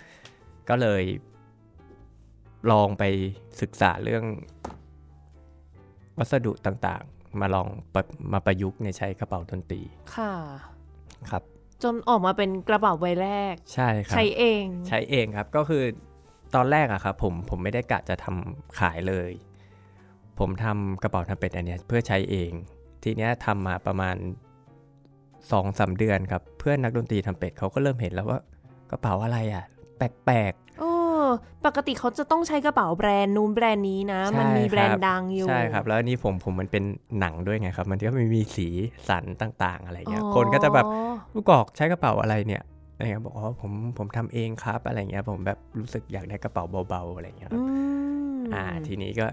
[0.70, 1.04] ก็เลย
[2.72, 3.04] ลองไป
[3.62, 4.24] ศึกษาเรื่อง
[6.18, 8.02] วัสดุต่างๆ มาลองปะ
[8.34, 9.82] มาประยุกต์ในใช้กระเป๋าดนตรี
[10.16, 10.34] ค่ะ
[11.30, 11.44] ครับ
[11.84, 15.84] จนออกมาเป็นกระเป๋าใบแรก ใช่ครับใช้เอง ใช้เองครับก็คือ
[16.56, 19.32] ตอนแรกอะครับผมผมไม่ได้กะจะทำขายเลย
[20.40, 22.52] ผมทำกระเป๋าทำเป็ดอันเนี้ยเพื่อใช้เอง
[23.04, 24.16] ทีเนี้ยทำมาประมาณ
[25.52, 28.40] สองสาเดือนครับ เพื่อนนักดนตรีทำเป็ดเขาก็เริ่มเห็นแล้วว่า
[28.92, 29.66] กระเป๋าอะไรอะ
[29.98, 30.92] แปลกโอ้
[31.66, 36.84] ปกติเขาจะต้องใช้กระเป๋าแบรนด์นู้นแบรนด์นี้นะใช่มันมีครับแบรนด์ดังอยู่ๆใช่ครับ แล้วอันนี้ผมผมมันเป็น
[37.20, 38.68] หนังด้วยไงครับ มันก็ไม่มีสี
[39.10, 40.86] สันต่าง ๆ อะไรเงี้ยอ๋อคนก็จะแบบ
[41.34, 42.64] ลูกกอกใช้กระเป๋าอะไรเนี่ย
[42.96, 47.78] อะไรเงี้ยบอกอ๋อผมผมทำเองครับอะไรเงี้ยผมแบบรู้สึกอยากได้กระเป๋าเบาๆอะไรเงี้ยครับอื
[48.38, 49.28] มอ่าทีนี้ก็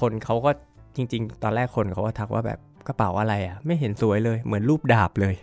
[0.00, 0.50] คนเขาก็
[0.96, 5.34] จริง ๆ ตอนแรกคนเขาก็ทักว่าแบบกระเป๋าอะไรอะ ไม่เห็นสวยเลยเหมือนรูปดาบเลย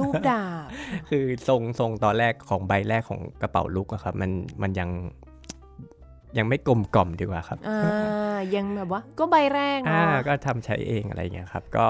[0.00, 0.66] รูปดาบ
[1.10, 4.30] คือทรงทรงตอนแรกของใบแรกของกระเป๋าลุกอะครับ มัน
[4.62, 4.90] มันยัง
[6.38, 11.86] ยังไม่กลมกล่อมดีกว่าครับอ่ายังแบบว่า ก็ใบแรกอ่าเนาะก็ทำใช้เองอะไรเงี้ยครับ ก็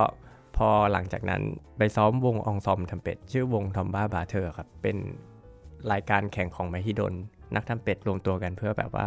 [0.56, 1.42] พอหลังจากนั้น
[1.78, 4.96] ไปซ้อมวงองซอมทำเป็ดชื่อวงทอมบ้าบาเธอครับ เป็น
[5.92, 7.14] รายการแข่งของมหิดล
[7.54, 9.06] นักทำเป็ดรวมตัวกันเพื่อแบบว่า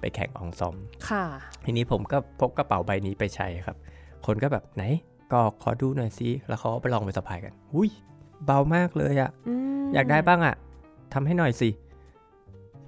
[0.00, 0.76] ไปแข่งองซอม
[1.08, 1.24] ค่ะ
[1.64, 3.76] ทีนี้ผมก็พกกระเป๋าใบนี้ไปใช้ครับ
[4.26, 4.82] คนก็แบบไหน
[5.32, 7.90] ก็ขอดูหน่อยสิแล้วเขาก็ไปลองไปสะพายกันอุ้ย
[8.44, 9.30] เบามากเลยอะ
[9.80, 10.56] มอยากได้บ้างอะ
[11.12, 11.70] ทำให้หน่อยสิ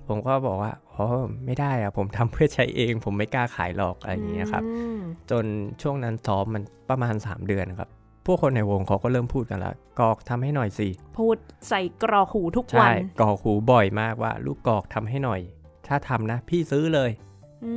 [0.09, 1.05] ผมก็บอกว่าอ๋อ
[1.45, 5.45] ไม่ได้อะผมทำเพื่อใช้เอง ผมไม่กล้าขายหรอกอะไรอย่างเงี้ยครับอืมจน
[5.83, 7.89] ช่วงนั้นซ้อมมันประมาณ 3 เดือนครับ
[8.27, 11.37] พวกคนในวงเขาก็เริ่มพูดกันแล้วกอกทำให้หน่อยสิพูด
[11.69, 15.41] ใส่กรอกหูทุกวัใช่นกอกหูบ่อยมากว่า ลูกกอกทำให้หน่อย
[15.95, 17.11] ถ้าทำนะ พี่ซื้อเลย
[17.65, 17.73] อื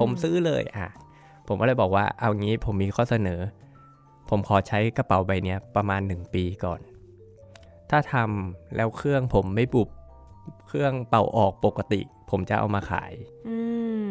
[0.00, 0.88] ผมซื้อเลยอะ
[1.48, 3.40] ผมก็เลยบอกว่าเอางี้ผมมีข้อเสนอ
[4.30, 6.80] ผมขอใช้กระเป๋าใบเนี้ยประมาณ 1 ปีก่อน
[7.90, 9.88] ถ้าทำแล้วเครื่องผมไม่บุบ
[10.66, 12.00] เครื่องเป่าออกปกติ
[12.30, 13.12] ผมจะเอามาขาย
[13.48, 13.56] อื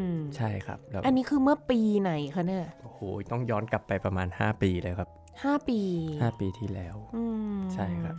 [0.02, 3.00] มใช่ครับแล้วอันนี้คือเมื่อปีไหนคะเนี่ยโอ้โห
[3.32, 5.10] ต้องย้อนกลับไปประมาณ 5 ปีเลยครับ
[5.44, 5.80] ห้าปี
[6.12, 7.24] 5 ปีที่แล้วอื
[7.58, 8.16] มใช่ครับ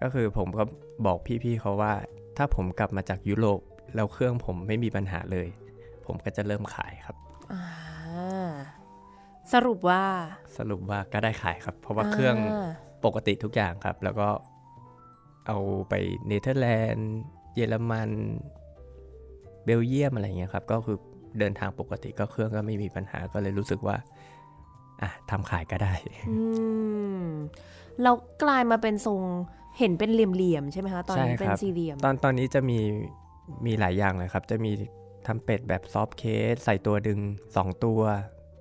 [0.00, 0.64] ก็คือผมก็
[1.06, 1.92] บอกพี่ๆเขาว่า
[2.36, 3.60] ถ้าผมกลับมาจากยุโรป
[3.94, 5.48] แล้วเครื่องผมไม่มีปัญหาเลย
[6.06, 7.16] ผมก็จะเริ่มขายครับ
[7.52, 7.62] อ่า
[9.52, 10.02] สรุปว่า
[10.58, 12.66] สรุปว่าก็ได้ขายครับ เพราะว่าเครื่องา
[13.04, 14.28] ปกติทุกอย่างครับ แล้วก็
[15.46, 15.94] เอาไป
[16.26, 17.10] เนเธอร์แลนด์
[17.54, 18.10] เยอรมัน
[19.64, 20.98] เบลเยียมอะไรเงี้ยครับ ก็คือ
[21.38, 23.96] เดินทางปกติก็เครื่องก็ไม่มีปัญหาก็เลยรู้สึกว่า
[25.02, 25.92] อะทำขายก็ได้
[26.30, 26.38] อื
[27.22, 27.24] ม
[28.02, 29.20] เรากลายมาเป็นทรง
[29.78, 32.78] เห็นเป็นเหลี่ยมๆใช่ไหมคะ ตอนนี้ใช่เป็นครับสี่เหลี่ยม ตอนตอนนี้จะมี
[33.66, 34.72] มีหลายอย่างเลยครับ จะมี
[35.26, 37.20] ทรัมเป็ตแบบ soft case ใส่ตัวดึง
[37.52, 38.00] 2 ตัว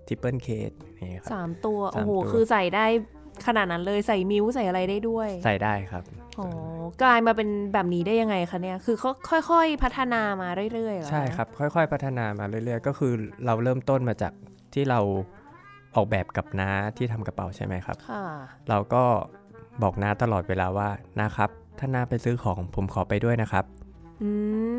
[0.07, 0.71] triple case
[1.11, 2.85] นี่ครับสามตัวโอ้โหสามตัวคือใส่ได้
[3.47, 6.03] ขนาดนั้นเลยใส่มิ้วใส่อะไรได้ด้วย ใส่ได้ครับ
[6.39, 6.47] อ๋อ
[7.01, 9.11] กลายมาเป็นแบบนี้ได้ยังไงคะเนี่ย คือเขา
[9.49, 13.13] ค่อยๆพัฒนามาเรื่อยๆเหรอคะใช่ครับ ค่อยๆ พัฒนามาเรื่อยๆ ก็คือ
[13.45, 14.33] เราเริ่มต้นมาจาก
[14.73, 14.99] ที่เรา
[15.95, 18.25] ออกแบบกับน้าที่ทำกระเป๋าใช่ไหมครับค่ะ
[18.69, 19.03] เราก็
[19.83, 20.89] บอกน้าตลอดเวลาว่า
[21.19, 23.65] น้าครับ ถ้าน้าไปซื้อของผมขอไปด้วยนะครับ
[24.23, 24.29] อื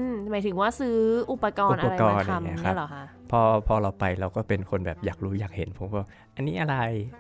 [0.09, 0.99] มหมายถึงว่าซื้อ
[1.33, 6.01] อุปกรณ์อะไรอุปกรมาณ์อย่างเงี้ทำยครับเนี่ยเหรอคะพอพอเราไปเราก็เป็นคนแบบอยากรู้อยากเห็นผมก็
[6.37, 6.77] อันนี้อะไร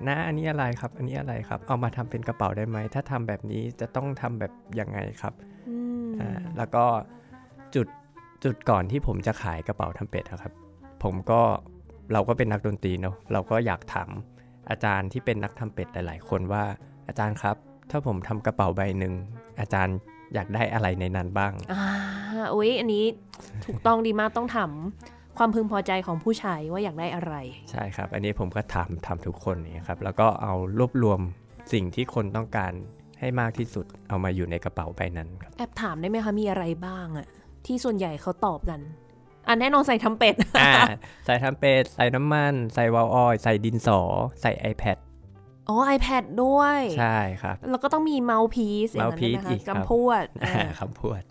[0.09, 5.35] นะอันนี้อะไรครับ อันนี้อะไรครับ เอามาทำเป็นกระเป๋าได้ไหมถ้าทำแบบนี้จะต้องทำแบบยังไงครับ
[5.69, 6.85] อืมอ่าแล้วก็
[7.75, 7.87] จุด
[8.45, 10.53] จุดก่อนที่ผมจะขายกระเป๋าทำเป็ดอะครับ
[11.03, 11.41] ผมก็
[12.13, 14.11] เราก็เป็นนักดนตรีเนาะเราก็อยากถาม
[14.71, 16.65] อาจารย์ที่เป็นนักทำเป็ดหลาย ๆ คนว่า
[17.09, 17.57] อาจารย์ครับ
[17.91, 19.15] ถ้าผมทำกระเป๋าใบหนึ่ง
[19.61, 19.97] อาจารย์
[20.35, 21.83] อยากได้อะไรในนั้นบ้างอ่า
[22.55, 23.05] อุ้ยอันนี้
[23.67, 24.71] ถูกต้องดีมากต้องถาม
[25.39, 27.35] ความพึงพอใจของผู้ชายว่าอยากได้อะไร
[27.71, 31.21] ใช่ครับ อันนี้ผมก็ทำทำทุกคนเนี่ยครับ แล้วก็เอารวบรวม
[31.73, 32.73] สิ่งที่คนต้องการ
[33.21, 37.27] ให้มากที่สุดเอามาอยู่ในกระเป๋าใบนั้นครับแอบถามได้ไหมคะมีอะไรบ้างอะ
[37.67, 38.81] ที่ส่วนใหญ่เขาตอบกัน
[39.49, 40.73] อันแน่นอนใส่ทำเป็ดอ่า
[41.27, 44.01] ใส่ทำเป็ดใส่น้ำมัน ใส่วาล์วออยล์ใส่ดินสอ
[44.43, 44.99] ใส่ iPad
[45.69, 51.23] อ๋อ iPad ด้วย ใช่ครับ แล้วก็ต้องมีเมาส์พีซอย่างนั้นด้วย mouthpiece นะอีคะกครับกำพูดอ่าอ่าคำพูด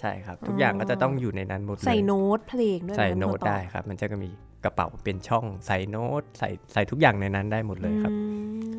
[0.00, 4.30] ใช่ครับ ทุกอย่างก็จะต้องอยู่ในนั้นหมดเลยใส่โน้ตเพลงด้วยใส่ไหมโน้ตเขาตอบได้ครับ มันจะก็มี
[4.64, 8.18] กระเป๋าเป็นช่องใส่โน้ตใส่ใส่ทุกอย่างในนั้นได้หมดเลยครับอื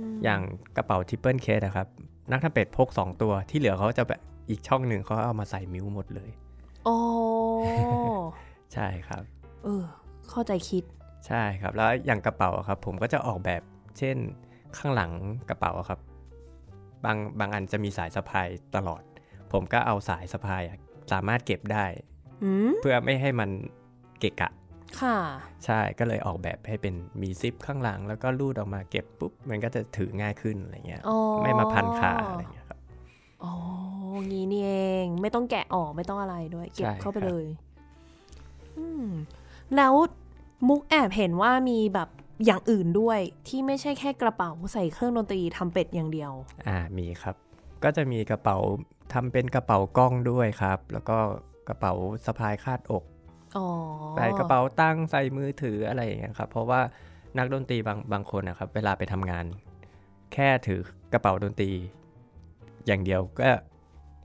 [0.09, 0.41] มอย่าง
[0.77, 1.87] กระเป๋า triple case นะครับ
[2.31, 6.29] นักทรัมเป็ตพก 2 ตัวที่เหลือเขาจะแบบอีกช่องหนึ่งเขาเอามาใส่ mute หมดเลย
[6.85, 6.97] โอ้
[8.73, 9.23] ใช่ครับ
[9.63, 9.83] เออ
[10.29, 10.83] เข้าใจคิด
[11.27, 13.61] ใช่ครับ แล้วอย่างกระเป๋าอะครับ ผมก็จะออกแบบ
[13.99, 14.17] เช่น
[14.79, 15.11] ข้างหลัง
[15.49, 15.99] กระเป๋าอะครับ
[17.05, 19.01] บางบางอันจะมีสายสะพายตลอด
[19.51, 20.77] ผมก็เอาสายสะพายอะ
[21.11, 21.85] สามารถเก็บได้
[22.43, 23.49] อืมเพื่อไม่ให้มัน
[24.19, 24.49] เกะกะ
[25.01, 25.17] ค่ะ
[25.65, 32.79] ใช่ก็เลยออกแบบให้เป็นมีซิปข้างหลัง แล้วก็รูดออกมาเก็บปุ๊บ มันก็จะถือง่ายขึ้นอะไรเงี้ยอ๋อไม่มาพันขาอะไรเงี้ยครับ
[33.43, 33.53] อ๋อ
[34.27, 37.45] งี้นี่เองไม่ต้องแกะออกไม่ต้องอะไรด้วย เก็บใช่เข้าไปครับเลย
[38.77, 39.07] อืม
[39.75, 39.93] แล้ว
[40.67, 42.09] มุกแอบเห็นว่ามีแบบ
[42.45, 46.31] อย่างอื่นด้วยที่ไม่ใช่แค่กระเป๋าใส่เครื่องดนตรีทำเป็ดอย่างเดียว
[46.67, 47.35] อ่ามีครับ
[47.83, 48.57] ก็จะมีกระเป๋า
[49.13, 51.17] ทำเป็นกระเป๋ากล้องด้วยครับ แล้วก็
[51.67, 51.93] กระเป๋า
[52.25, 53.03] สะพายคาดอก
[53.57, 53.67] อ๋อ
[54.15, 56.81] ใส่กระเป๋าตั้งใส่มือถืออะไรอย่างเงี้ยครับ เพราะว่า
[57.37, 59.45] นักดนตรีบางบางคนนะครับ เวลาไปทำงาน
[60.33, 60.79] แค่ถือ
[61.13, 61.71] กระเป๋าดนตรี
[62.87, 63.49] อย่างเดียวก็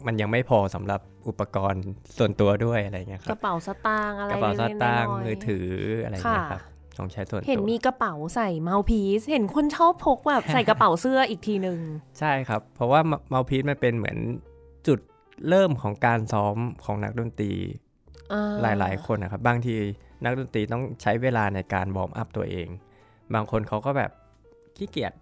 [0.07, 1.85] มันยังไม่พอสำหรับอุปกรณ์
[2.19, 5.69] ส่วนตัวด้วยอะไรเงี้ยคกรับระเป๋าสตางค์อะไรกระเป๋าสล็กๆตางค์น้ยๆมือถือ
[6.03, 6.63] อะไรเงี้ยครับ
[6.99, 11.79] ต้องใช้ส่วนตัว เห็นมีกระเป๋าใส่เมาส์พีซเห็นคนชอบพกแบบใส่กระเป๋าเสื้ออีกทีหนึ่ง
[12.19, 14.19] ใช่ครับ เพราะว่า mouthpiece มันเป็นเหมือน
[14.87, 14.99] จุด
[15.49, 17.53] เริ่มของการซ้อมของนักดนตรี
[18.33, 19.75] อ่าหลายๆ คนนะครับ บางที
[20.25, 22.69] นักดนตรีต้องใช้เวลาในการ warm up ตัวเอง
[23.35, 24.11] บางคนเขาก็แบบ
[24.77, 25.13] ขี้เกียจ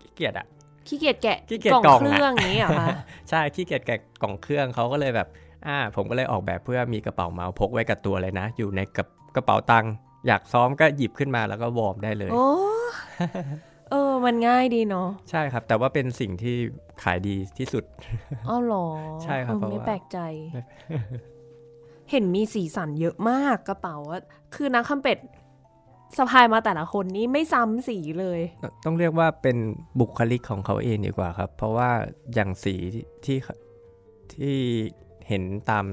[0.00, 0.46] ขี้เกียจอะ
[0.88, 2.88] ขี้เกียจแกะขี้เกียจกล่องกล่องเครื่องอะอย่างนี้เหรอคะ
[3.30, 5.28] ใช่ขี้เกียจแกะกล่องเครื่องเขาก็เลยแบบ
[5.66, 9.04] อ่าผมก็เลยออกแบบเพื่อมีกระเป๋าเมาส์พกไว้กับตัวเลยนะ อยู่ในกระ
[9.36, 9.92] กระเป๋าตังค์
[10.26, 12.46] อยากซ้อมก็หยิบขึ้นมาแล้วก็วอร์มได้เลย โอ้
[13.90, 16.56] เออ มันง่ายดีเนาะ ใช่ครับ แต่ว่าเป็นสิ่งที่
[17.02, 17.84] ขายดีที่สุด
[18.48, 18.86] อ้าวเหรอ
[19.24, 20.18] ใช่ครับเออเพราะไม่ว่าแปลกใจ
[22.10, 24.22] เห็นมีสีสันเยอะมากกระเป๋าอะ
[24.54, 25.18] คือนักคำเป็ด
[26.18, 28.40] สะพายมาแต่ละคนนี้ไม่ซ้ำสีเลย
[28.84, 29.56] ต้องเรียกว่าเป็น
[30.00, 31.90] บุคลิกของเขาเองดีกว่าครับ เพราะว่า
[32.34, 32.74] อย่างสี
[33.24, 33.38] ที่
[34.32, 34.56] ที่
[35.28, 35.84] เห็นตาม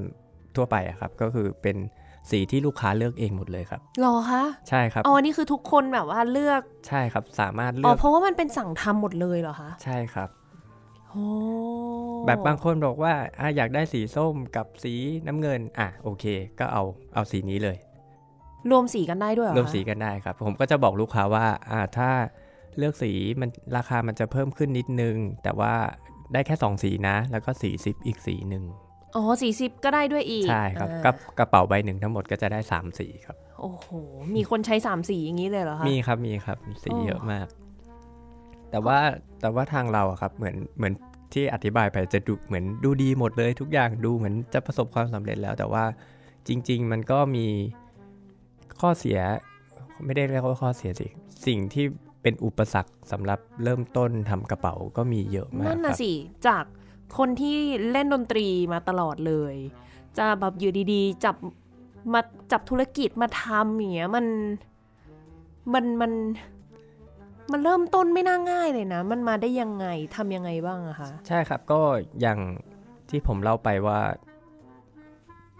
[0.56, 1.76] ทั่วไปอะครับ ก็คือเป็น
[2.30, 10.28] สีที่ลูกค้าเลือกเองหมดเลยครับหรอคะใช่ครับอ๋อนี่คือทุกคนแบบว่าเลือกใช่ครับสามารถเลือ๋ออกเพราะว่ามันเป็นสั่งทำหมดเลยเหรอคะใช่ครับ
[11.10, 11.24] โอ้
[12.26, 14.92] แบบบางคนบอกว่าอะอยากได้สีส้มกับสี
[15.26, 16.24] น้ำเงินอะโอเค
[16.58, 16.82] ก็เอา
[17.14, 17.76] เอาสีนี้เลย
[18.70, 22.10] รวมสีกันได้ด้วยเหรอรวมคะสีกันได้ครับ ผมก็จะบอกลูกค้าว่าอ่าถ้า
[22.78, 23.10] เลือกสี
[23.40, 25.74] มันราคามันจะเพิ่มขึ้นนิดนึง แต่ว่า
[26.32, 28.64] ได้แค่ 2 สีนะ แล้วก็สีซิปอีกสีหนึ่ง
[29.16, 33.88] อ๋อสีสิบก็ได้ด้วยอีก ใช่ครับอ่ากับกระเป๋าใบหนึ่งทั้งหมดก็จะได้3สีครับ โอ้โห
[34.36, 37.46] มีคนใช้สามสีอย่างนี้เลยเหรอคะ มีครับมีครับสีอ๋อเยอะมาก
[38.70, 38.98] แต่ว่า
[39.40, 40.92] แต่ว่าทางเราอะครับเหมือนเหมือน
[41.32, 45.84] ที่อธิบายไปจะดูเหมือนดูดีหมดเลย ทุกอย่างดูเหมือนจะประสบความสำเร็จแล้ว แต่ว่า
[46.48, 47.46] จริง ๆ มันก็มี
[48.80, 49.18] ข้อเสีย
[50.04, 51.06] ไม่ได้เรียกว่าข้อเสียสิ
[51.46, 51.84] สิ่งที่
[52.22, 56.10] เป็นอุปสรรคสำหรับเริ่มต้นทำกระเป๋าก็มีเยอะมากนั่นคน่ะรับสิ
[56.46, 56.64] จาก
[57.18, 57.56] คนที่
[57.92, 59.54] เล่นดนตรีมาตลอดเลย
[60.18, 61.36] จะแบบอยู่ดีๆ จับ
[62.12, 62.20] มา
[62.52, 64.26] จับธุรกิจมาทำอย่างเงี้ยมัน
[65.74, 66.12] มันมัน
[67.52, 71.80] มันเริ่มต้นไม่น่าง่ายเลยนะ มันมาได้ยังไงทำยังไงบ้างอะคะใช่ครับก็
[72.20, 72.38] อย่าง
[73.10, 74.00] ที่ผมเล่าไปว่า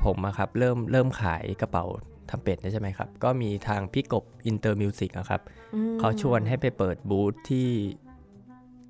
[0.04, 1.84] ผมอะครับเริ่มเริ่มขายกระเป๋า
[2.30, 5.40] ทรัมเป็ตใช่ไหมครับ ก็มีทางพี่กบ Inter Music ครับ
[5.74, 7.68] อืมเขาชวนให้ไปเปิดบูธที่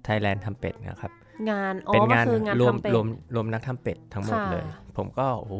[0.06, 1.12] Thailand ทำเป็ดนะครับ
[1.50, 4.64] งานอ๋อเป็นก็งานคืองานรวมทรัมเป็ตรวมรวมนักทรัมเป็ตทั้งหมดค่ะเลย
[4.96, 5.54] ผมก็โอ้โห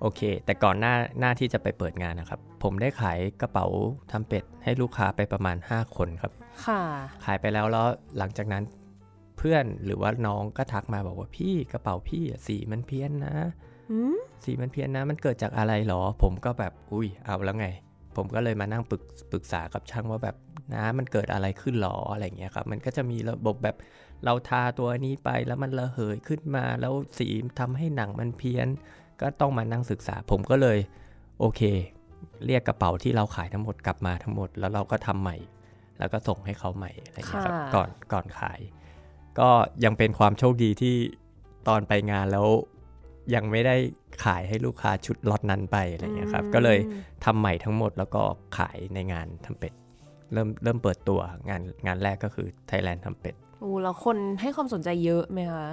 [0.00, 3.66] โอเค แต่ก่อนหน้าหน้าที่จะไปเปิดงานนะครับ ผมได้ขายกระเป๋า
[4.12, 6.32] ทรัมเป็ต ให้ลูกค้าไปประมาณ 5 คนครับ
[6.66, 6.80] ค่ะ
[7.24, 7.86] ขายไปแล้วแล้ว
[8.18, 8.64] หลังจากนั้น
[9.38, 13.34] เพื่อนหรือว่าน้องก็ทักมาบอกว่าพี่กระเป๋าพี่อะสีมันเพี้ยนนะ
[13.90, 17.68] อืมสีมันเพี้ยนนะ มันเกิดจากอะไรหรอ ผมก็แบบอุ้ยเอาแล้วไง
[18.16, 19.02] ผมก็เลยมานั่งปรึก
[19.32, 20.36] ปรึกษากับช่างว่าแบบ
[20.74, 23.76] นะมันเกิดอะไรขึ้นหรออะไรเงี้ยครับ มันก็จะมีระบบแบบ
[24.24, 27.28] เราทาตัวนี้ไปแล้วมันระเหยขึ้นมาแล้วสี
[27.60, 28.68] ทำให้หนังมันเพี้ยน
[29.20, 30.78] ก็ต้องมานั่งศึกษาผมก็เลย
[31.40, 31.60] โอเค
[32.46, 35.36] เรียกกระเป๋าที่เราขายทั้งหมดกลับมาทั้งหมด แล้วเราก็ทำใหม่
[35.98, 38.60] แล้วก็ส่งให้เขาใหม่อะไรเงี้ยครับค่ะก่อนก่อนขาย
[39.38, 39.48] ก็
[39.84, 40.94] ยังเป็นความโชคดีที่
[41.68, 42.48] ตอนไปงานแล้ว
[43.34, 43.76] ยังไม่ได้
[44.24, 48.22] ขายให้ลูกค้าชุดล็อตนั้นไปอะไรเงี้ยครับ ก็เลยอืมทำใหม่ทั้งหมดแล้วก็
[48.58, 49.72] ขายในงานทำเป็ด
[50.32, 55.66] เริ่มเริ่มเปิดตัวงานงานแรกก็คือ Thailand ทำเป็ด โอ้แล้วคนให้ความสนใจเยอะไหมคะ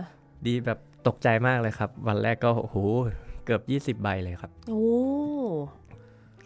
[0.47, 2.77] ดีแบบตกใจมากเลยครับ วันแรกก็โอ้โห
[3.45, 4.87] เกือบ 20 ใบเลยครับ โอ้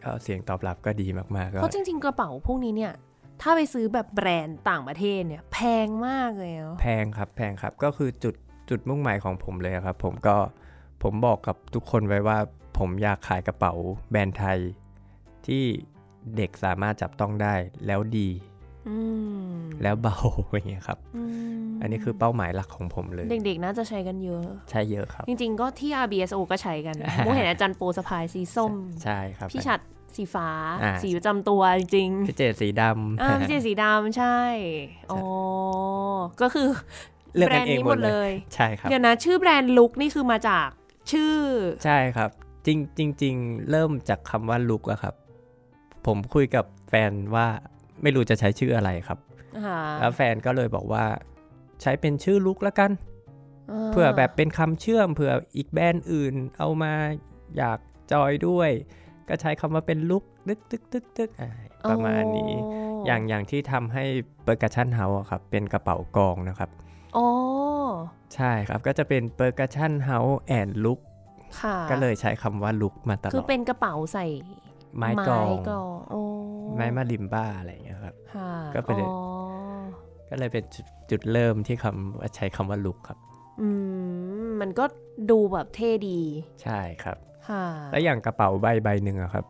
[0.04, 2.94] ก็เสียงตอบรับก็ดีมากๆก็เพราะจริง ๆ กระเป๋าพวกนี้เนี่ย
[3.42, 8.36] ถ้าไปซื้อแบบแบรนด์ต่างประเทศเนี่ย แพงมากเลยเนาะแพงครับแพงครับก็คือจุด
[8.70, 10.38] จุดมุ่งหมายของผมเลยครับ ผมก็
[11.04, 12.38] ผมบอกกับทุกคนไว้ว่า
[12.78, 13.74] ผมอยากขายกระเป๋า
[14.12, 14.60] แบรนด์ไทย
[15.48, 15.64] ที่
[16.38, 17.56] เด็กสามารถจับต้องได้
[17.88, 18.53] แล้วดีอืม
[19.84, 20.18] แล้วเบา
[20.54, 20.98] อย่างเงี้ยครับ
[21.62, 29.80] มอันนี้คือเป้าหมายหลักของผมเลย เด็กๆน่าจะใช้กันเยอะ ใช่เยอะครับ จริงๆก็ที่ RBSO ก็ใช้กันนะโมเห็นอาจารย์โปรสะพายสีส้ม ใช่ครับ พี่ชัด
[30.16, 30.50] สีฟ้า
[30.84, 34.38] อ่าสีประจำตัวจริงพี่เจสีดๆอ่าพี่เจำสีดำใช่
[35.12, 35.20] อ๋อ
[36.42, 36.68] ก็คือ
[37.36, 40.68] เลือกแบรกันนด์เองนี้หหมมดดเลเลยยใช่ครับ เดี๋ยวนะ ชื่อแบรนด์ลุกนี่คือมาจาก
[41.12, 41.36] ชื่อ
[41.86, 42.30] ใช่ครับ
[42.66, 43.36] จริงจริงจริง
[43.72, 45.16] เริ่มจากคำว่าลุกอะครับ
[46.06, 47.48] ผมคุยกับแฟนว่า
[48.04, 49.20] ไม่รู้จะใช้ชื่ออะไรครับ
[49.66, 51.06] ค่ะแล้วแฟนก็เลยบอกว่า
[51.82, 52.92] ใช้เป็นชื่อลุกแล้วกัน
[53.92, 56.94] เผื่อแบบเป็นคำเชื่อมเผื่ออีกแบรนด์อื่น เอามา
[57.58, 57.80] อยาก
[58.12, 58.70] จอยด้วย
[59.30, 61.52] ก็ใช้คำว่าเป็นลุกตึกตึกตึกตึกอ่า
[61.90, 62.52] ประมาณนี้
[63.06, 64.04] อย่างอย่างที่ทำให้
[64.44, 66.70] เปอร์กัชันเฮาส์ครับ เป็นกระเป๋ากองนะครับ
[67.18, 67.28] อ๋อ
[68.36, 71.00] ใช่ครับก็จะเป็นเปอร์กัชันเฮาส์แอนลุก
[71.62, 74.26] ค่ะก็เลยใช้คำว่าลุกมาตลคืออดเป็นกระเป๋าใส่
[74.98, 76.22] ไม้กลองกลองโอ้
[76.76, 79.14] ไม้มาริมบ้าอะไรอย่างเงี้ยครับค่ะก็เป็นอ๋อ
[80.30, 83.18] ก็เลยเป็นจุดจุดเริ่มที่คำว่าใช้คำว่าลุกครับ
[83.62, 83.70] อื
[84.46, 84.86] มมันก็
[85.32, 86.20] ดูแบบเท่ดี
[86.64, 87.18] ใช่ครับ
[87.50, 89.46] ค่ะแล้วอย่างกระเป๋าใบใบหนึ่งอะครับ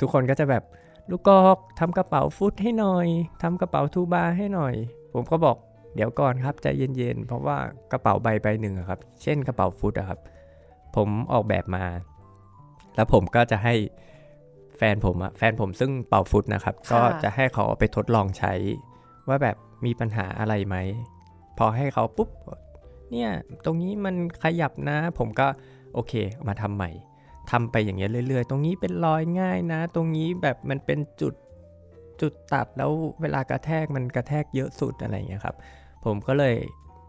[0.00, 0.64] ทุกคนก็จะแบบ
[1.10, 3.06] ลูกกอกทำกระเป๋าฟุตให้หน่อย
[3.42, 4.74] ทำกระเป๋าทูบาร์ให้หน่อย
[5.12, 5.56] ผมก็บอก
[5.94, 7.56] เดี๋ยวก่อนครับใจเย็นๆ เพราะว่า
[7.92, 10.18] กระเป๋าใบใบหนึ่งอะครับ เช่นกระเป๋าฟุตอะครับ
[10.96, 11.84] ผมออกแบบมา
[12.96, 13.74] แล้วผมก็จะให้
[14.78, 18.52] แฟนผมอะแฟนผมซึ่งเป่าฟุตนะครับค่ะก็จะให้เขาเอาไปทดลองใช้
[19.28, 20.76] ว่าแบบมีปัญหาอะไรไหม
[21.58, 22.30] พอให้เขาปุ๊บ
[23.12, 23.30] เนี่ย
[23.64, 24.14] ตรงนี้มัน
[24.44, 25.46] ขยับนะ ผมก็
[25.94, 26.90] โอเคเอามาทำใหม่
[27.50, 31.34] ทำไปอย่างเงี้ยเรื่อย ๆ ตรงนี้เป็นรอยง่ายนะ ตรงนี้แบบมันเป็นจุด
[32.20, 35.56] จุดตัดแล้วเวลากระแทกมันกระแทกเยอะสุดอะไรอย่างเงี้ยครับ
[36.04, 36.56] ผมก็เลย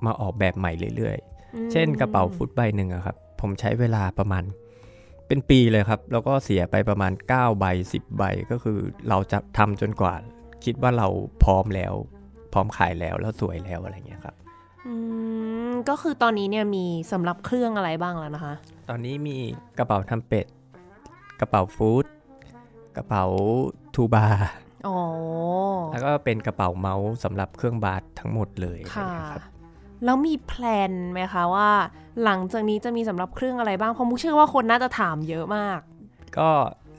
[0.05, 1.17] มาออกแบบใหม่เรื่อย
[1.55, 4.43] อืมๆเช่นกระเป๋าฟุตใบหนึ่งอะครับ ผมใช้เวลาประมาณ
[5.29, 10.15] เป็นปีเลยครับ แล้วก็เสียไปประมาณ 9 ใบ 10 ใบก็คือเราจะทำจนกว่า
[10.65, 11.07] คิดว่าเรา
[11.43, 11.93] พร้อมแล้ว
[12.53, 14.35] พร้อมขายแล้วแล้วสวยแล้วอะไรเงี้ยครับ
[14.87, 14.93] อื
[15.69, 18.53] มก็คือตอนนี้เนี่ยมีสำหรับเครื่องอะไรบ้างแล้วนะคะ
[18.89, 19.37] ตอนนี้มี
[19.77, 20.45] กระเป๋าทำเป็ด
[21.39, 22.05] กระเป๋าฟู้ด
[22.97, 23.23] กระเป๋า
[23.95, 24.47] ทูบาร์
[24.87, 24.97] อ๋อ
[25.91, 29.43] แล้วก็เป็นกระเป๋าเมาส์สำหรับเครื่องบาสทั้งหมดเลยอะไรค่ะเงี้ยครับ
[30.05, 31.69] แล้วมีแพลนไหมคะว่า
[32.23, 35.79] หลังจากนี้จะมีสำหรับเครื่องอะไรบ้างเพราะมุกเชื่อว่าคนน่าจะถามเยอะมาก
[36.38, 36.49] ก็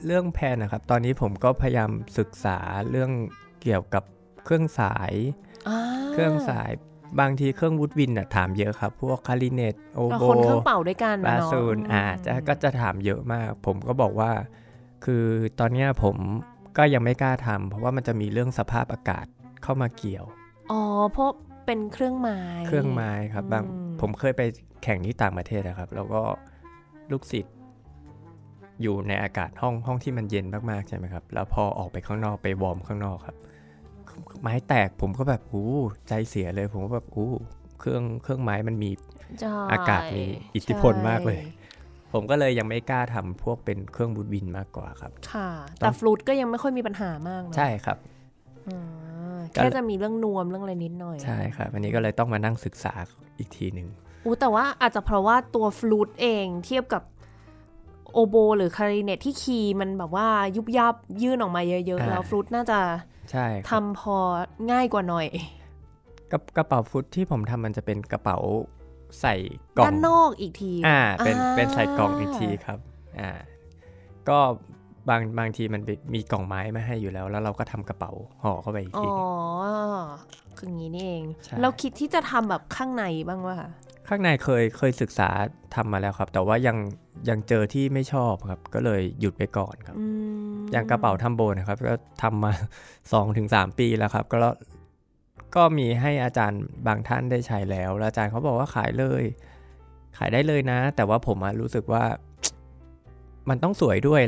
[0.06, 2.58] เรื่องแพลนนะครับ ตอนนี้ผมก็พยายามศึกษา
[2.90, 3.10] เรื่อง
[3.62, 4.04] เกี่ยวกับ
[4.44, 5.12] เครื่องสาย
[5.68, 5.78] อ่า
[6.12, 6.70] เครื่องสาย
[7.20, 14.32] บางทีเครื่องวูดวินอะถามเยอะครับ พวกคาริเนตโอแล้วโบคนเครื่องเป่าด้วยกันบาเนาะซูนอ่าจะก็จะถามเยอะมาก ผมก็บอกว่า
[15.04, 15.24] คือ
[15.60, 16.16] ตอนเนี้ยผม
[16.76, 19.26] ก็ยังไม่กล้าทำเพราะว่ามันจะมีเรื่องสภาพอากาศ
[19.62, 20.24] เข้ามาเกี่ยว
[20.70, 20.82] อ๋อ
[21.12, 21.30] เพราะ
[21.70, 24.42] เป็นเครื่องไม้ เครื่องไม้ครับบางอืมผมเคยไป
[24.82, 26.20] แข่งที่ต่างประเทศนะครับ แล้วก็
[27.10, 27.56] ลูกศิษย์
[28.82, 33.36] อยู่ในอากาศห้องห้องที่มันเย็นมากๆใช่ไหมครับ แล้วพอออกไปข้างนอกไปวอร์มข้างนอกครับ
[34.42, 35.70] ไม้แตกผมก็แบบอู้
[36.08, 37.30] ใจเสียเลย ผมก็แบบอู้
[37.80, 38.90] เครื่องเครื่องไม้มันมี
[39.40, 41.58] ใช่อากาศมีอิทธิพลมากเลยใช่
[42.12, 45.48] ผมก็เลยยังไม่กล้าทำพวกเป็นเครื่องบูดวินมากกว่าครับ ค่ะ
[45.80, 47.98] ต้แต่องฟลูดก็ยังไม่ค่อยมีปัญหามากเนอะใช่ครับ
[48.68, 48.80] อ่า
[49.19, 49.19] ก็
[49.52, 52.92] แค่จะมีเรื่องนวมเรื่องอะไรนิดหน่อย ใช่ครับอันนี้ก็เลยต้องมานั่งศึกษา
[53.38, 53.88] อีกทีหนึ่ง
[54.24, 57.02] อู้แต่ว่าอาจจะเพราะว่าตัวฟลูดเองเทียบกับ
[58.12, 62.78] โอโบ หรือคาริเนตที่คีย์มันแบบว่ายุบยับยื่นออกมาเยอะ ๆ แล้วฟลูดน่าจะ
[63.30, 64.16] ใช่คทำรับพอ
[64.70, 65.26] ง่ายกว่าหน่อย
[66.32, 68.38] กระกระเป๋าฟุตที่ผมทำมันจะเป็นกระเป๋า
[69.20, 69.34] ใส่
[69.76, 72.78] กล่องด้านนอกอีกที อ่า เป็นอ่าเป็นใส่กล่องอีกทีครับ
[73.20, 73.30] อ่า
[74.28, 74.38] ก็
[75.08, 75.82] บางบางทีมัน
[76.14, 79.12] มีกล่องไม้มาให้อยู่แล้ว แล้วเราก็ทำกระเป๋าห่อเข้าไปอีกอ๋ทีอ
[80.56, 83.70] คืออย่างนี้นี่เองใช่แล้วคิดที่จะทำแบบข้างในบ้างวะคะ
[84.08, 85.28] ข้างในเคยเคยศึกษา
[85.74, 86.76] ทำมาแล้วครับ แต่ว่ายัง
[87.28, 90.06] ยังเจอที่ไม่ชอบครับ ก็เลยหยุดไปก่อนครับอื
[90.52, 92.52] มอย่างกระเป๋าทัมโบนะครับ ก็ทำมา
[93.10, 94.38] 2-3ถึงปีแล้วครับ ก็
[95.56, 99.22] ก็มีให้อาจารย์บางท่านได้ใช้แล้ว แล้วอาจารย์เขาบอกว่าขายเลย
[100.18, 102.02] ขายได้เลยนะ แต่ว่าผมอะรู้สึกว่า
[103.48, 104.20] มันต้องสวยด้วย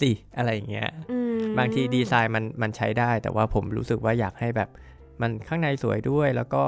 [0.00, 4.68] สิอะไรอย่างเงี้ยอืมบางทีดีไซน์มันมันใช้ได้ แต่ว่าผมรู้สึกว่าอยากให้แบบ
[5.20, 6.62] มันข้างในสวยด้วยแล้วก็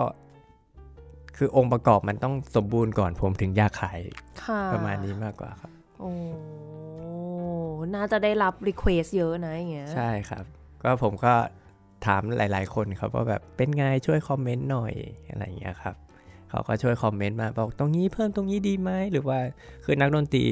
[1.36, 3.98] คือองค์ประกอบมันต้องสมบูรณ์ก่อนผมถึงอยากขาย
[4.44, 6.12] ค่ะประมาณนี้มากกว่าครับโอ้
[7.94, 10.44] น่าจะได้รับ request เยอะนะอย่างเงี้ยใช่ครับ
[10.82, 11.34] ก็ผมก็
[12.06, 14.92] ถามหลาย ๆ คนครับว่าแบบเป็นไงช่วย comment หน่อย
[15.30, 15.96] อะไรอย่างเงี้ยครับ
[16.50, 19.38] เขาก็ช่วย comment มาบอกตรงนี้เพิ่มตรงนี้ดีไหมหรือว่า
[19.84, 20.44] คือนักดนตรี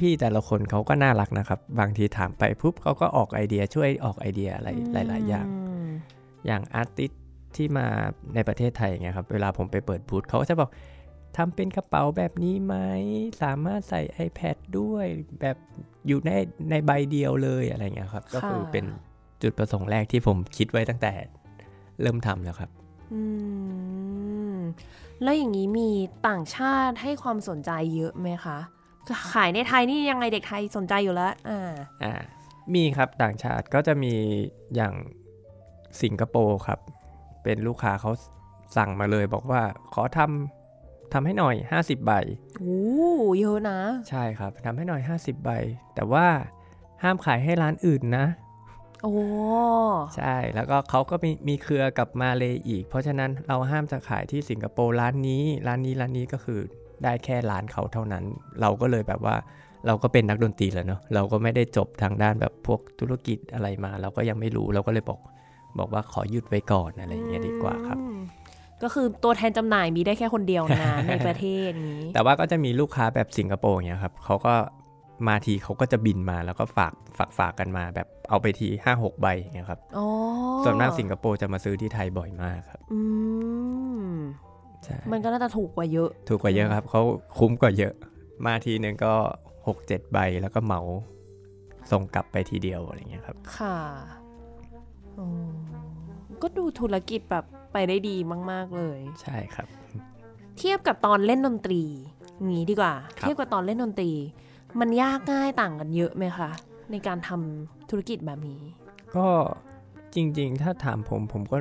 [0.00, 4.68] พี่ๆแต่ละคนเขาก็น่ารักนะครับ บางทีถามไปปุ๊บเขาก็ออกไอเดียช่วยออกไอเดียอะไร
[5.08, 7.10] หลาย ๆ อย่างอย่าง artist
[7.56, 7.86] ที่มา
[8.34, 10.70] ในประเทศไทยอย่างเงี้ยครับ เวลาผมไปเปิดบูธเขาก็จะบอก
[11.36, 12.76] ทำเป็นกระเป๋าแบบนี้ไหม
[13.42, 15.06] สามารถใส่ iPad ด้วย
[15.40, 15.56] แบบ
[16.06, 16.30] อยู่ใน
[16.70, 18.84] ในใบเดียวเลยอะไรเงี้ยครับ ก็คือเป็น
[19.42, 21.12] จุดประสงค์แรกที่ผมคิดไว้ตั้งแต่
[22.00, 22.70] เริ่มทำแล้วครับ
[23.12, 23.22] อื
[24.56, 24.58] ม
[25.22, 25.90] แล้วอย่างนี้มี
[26.28, 28.58] ต่างชาติให้ความสนใจเยอะไหมคะ
[29.34, 31.70] ขายในไทยนี่ยังไงเด็กไทยสนใจอยู่แล้วอ่า
[32.04, 32.14] อ่า
[32.74, 34.14] มีครับต่างชาติก็จะมี
[34.74, 34.94] อย่าง
[36.02, 36.80] สิงคโปร์ครับ
[37.42, 38.10] เป็นลูกค้าเขา
[38.76, 39.62] สั่งมาเลยบอกว่า
[39.94, 42.12] ขอทำทำให้หน่อย 50 ใบ
[42.58, 42.78] โอ้
[43.40, 43.78] เยอะนะ
[44.10, 45.50] ใช่ครับทำให้หน่อย 50 ใบ
[45.94, 46.26] แต่ว่า
[47.02, 48.26] ห้ามขายให้ร้านอื่นนะ
[49.02, 49.14] โอ้
[50.16, 56.60] ใช่แล้วก็เขาก็มีมีเครือกับมาเลยอีก เพราะฉะนั้นเราห้ามจะขายที่สิงคโปร์ร้านนี้ ร้านนี้ร้านนี้ก็คือ
[57.04, 58.24] ได้แค่ร้านเขาเท่านั้น
[58.60, 59.36] เราก็เลยแบบว่า
[59.86, 65.20] เราก็เป็นนักดนตรีแล้วเนาะเราก็ไม่ได้จบทางด้านแบบพวกธุรกิจอะไรมา เราก็ยังไม่รู้เราก็เลยบอก
[65.78, 68.18] บอกว่าขอหยุดไว้ก่อนอะไรอย่างเงี้ยดีกว่าครับอืม
[68.82, 74.54] ก็คือตัวแทนจำหน่ายมีได้แค่คนเดียวนะ ในประเทศนี้ แต่ว่าก็จะมีลูกค้าแบบสิงคโปร์อย่างเงี้ยครับเขาก็
[75.28, 80.06] มาทีเขาก็จะบินมาแล้วก็ฝากฝากฝากกันมาแบบเอาไปทีห้าหกใบอย่างเงี้ยครับอ๋อ
[80.64, 83.00] ส่วนมากสิงคโปร์จะมาซื้อที่ไทยบ่อยมากครับ อื
[83.96, 84.03] มใช่
[85.12, 87.02] มันก็น่าจะถูกกว่าเยอะ ถูกกว่าเยอะครับเขา
[87.38, 87.92] คุ้มกว่าเยอะ
[88.46, 89.14] มาทีหนึ่งก็
[89.66, 90.80] หกเจ็ดใบแล้วก็เหมา
[91.90, 93.76] ส่งกลับไปทีเดียวอะไรเงี้ยครับ ค่ะ
[95.18, 95.28] อ๋อ
[96.42, 98.16] ก็ดูธุรกิจแบบไปได้ดี
[98.50, 99.68] มาก ๆ เลย ใช่ครับ
[100.58, 101.82] เทียบกับตอนเล่นดนตรี
[102.46, 104.10] งี้ดีกว่าครับเทียบกับตอนเล่นดนตรี
[104.80, 106.50] มันยากง่ายต่างกันเยอะไหมคะ
[106.90, 108.62] ในการทำธุรกิจแบบนี้
[109.16, 109.28] ก็
[110.14, 111.58] จริง ๆ ถ้าถามผมผมก็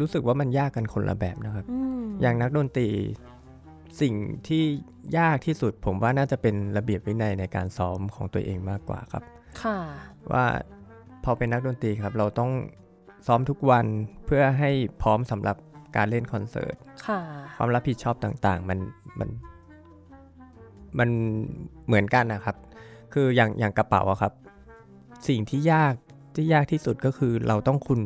[0.00, 2.88] รู้สึกว่ามันยากกันคนละแบบนะครับอืมอย่างนักดนตรี
[4.00, 4.14] สิ่ง
[4.48, 4.64] ที่
[5.18, 9.22] ยากที่สุดผมว่าน่าจะเป็นระเบียบวินัยในการซ้อมของตัวเองมากกว่าครับ
[9.62, 9.78] ค่ะ
[10.32, 10.44] ว่า
[11.24, 12.50] พอเป็นนักดนตรีครับ เราต้อง
[13.26, 13.86] ซ้อมทุกวัน
[14.26, 14.70] เพื่อให้
[15.02, 15.56] พร้อมสำหรับ
[15.96, 16.76] การเล่นคอนเสิร์ต
[17.06, 17.20] ค่ะ
[17.56, 18.78] ความรับผิดชอบต่างๆ มัน
[19.18, 19.28] มัน
[20.98, 21.10] มัน
[21.86, 22.56] เหมือนกันนะครับ
[23.12, 24.32] คืออย่างอย่างกระเป๋าอะครับ
[25.28, 25.94] สิ่งที่ยาก
[26.34, 28.00] ที่ยากที่สุดก็คือเราต้องคุณ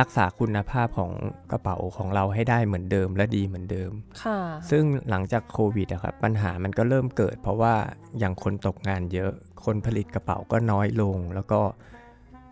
[0.00, 1.12] รักษาคุณภาพของ
[1.50, 3.92] กระเป๋าของเราให้ได้เหมือนเดิมและดีเหมือนเดิม
[4.22, 4.38] ค่ะ
[4.70, 7.74] ซึ่งหลังจากโควิดอะครับปัญหามันก็เริ่มเกิด เพราะว่า
[8.18, 9.32] อย่างคนตกงานเยอะ
[9.64, 11.60] คนผลิตกระเป๋าก็น้อยลง แล้วก็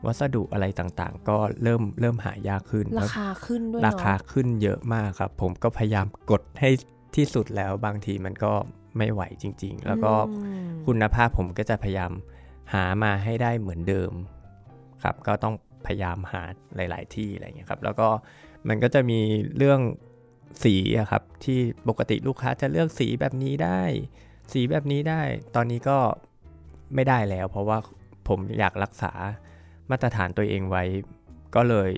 [0.06, 6.70] วัสดุอะไรต่างๆ ก็เริ่มเริ่มหายากขึ้น ราคาขึ้นด้วยราเนาะคาขึ้นเยอะมากครับ ผมก็พยายามกดให้
[7.16, 8.52] ที่สุดแล้วบางทีมันก็
[8.96, 12.12] ไม่ไหวจริง ๆ แล้วก็อืมคุณภาพผมก็จะพยายาม
[12.72, 14.12] หามาให้ได้เหมือนเดิม
[15.02, 15.54] ครับ ก็ต้อง
[15.86, 16.42] พยายามหา
[16.76, 18.08] หลาย ๆ ที่อะไรเงี้ยครับ แล้วก็
[18.68, 19.20] มันก็จะมี
[19.56, 19.80] เรื่อง
[20.64, 21.58] สีอะครับที่
[21.88, 23.82] ปกติลูกค้าจะเลือกสีแบบนี้ได้
[24.52, 25.22] สีแบบนี้ได้
[25.54, 25.98] ตอนนี้ก็
[26.94, 27.78] ไม่ได้แล้ว เพราะว่า
[28.28, 29.12] ผมอยากรักษา
[29.90, 30.84] มาตรฐานตัวเองไว้
[31.54, 31.90] ก็เลย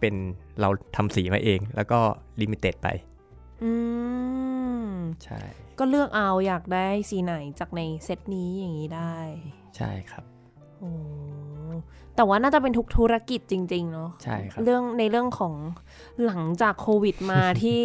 [0.00, 0.14] เป็น
[0.60, 2.00] เราทำสีมาเอง แล้วก็
[2.40, 2.88] ลิมิเต็ดไป
[3.62, 3.72] อื
[4.88, 4.92] ม
[5.24, 5.40] ใช่
[5.78, 9.16] ก็เลือกเอาอยากได้สีไหนจากในเซตนี้อย่างนี้ได้
[9.76, 10.24] ใช่ครับ
[10.78, 10.90] โอ้
[12.18, 15.54] แต่ว่าน่าจะเป็นทุกธุรกิจจริง ๆ เนาะใช่ครับเรื่องในเรื่องของ
[16.24, 17.82] หลังจากโควิดมาที่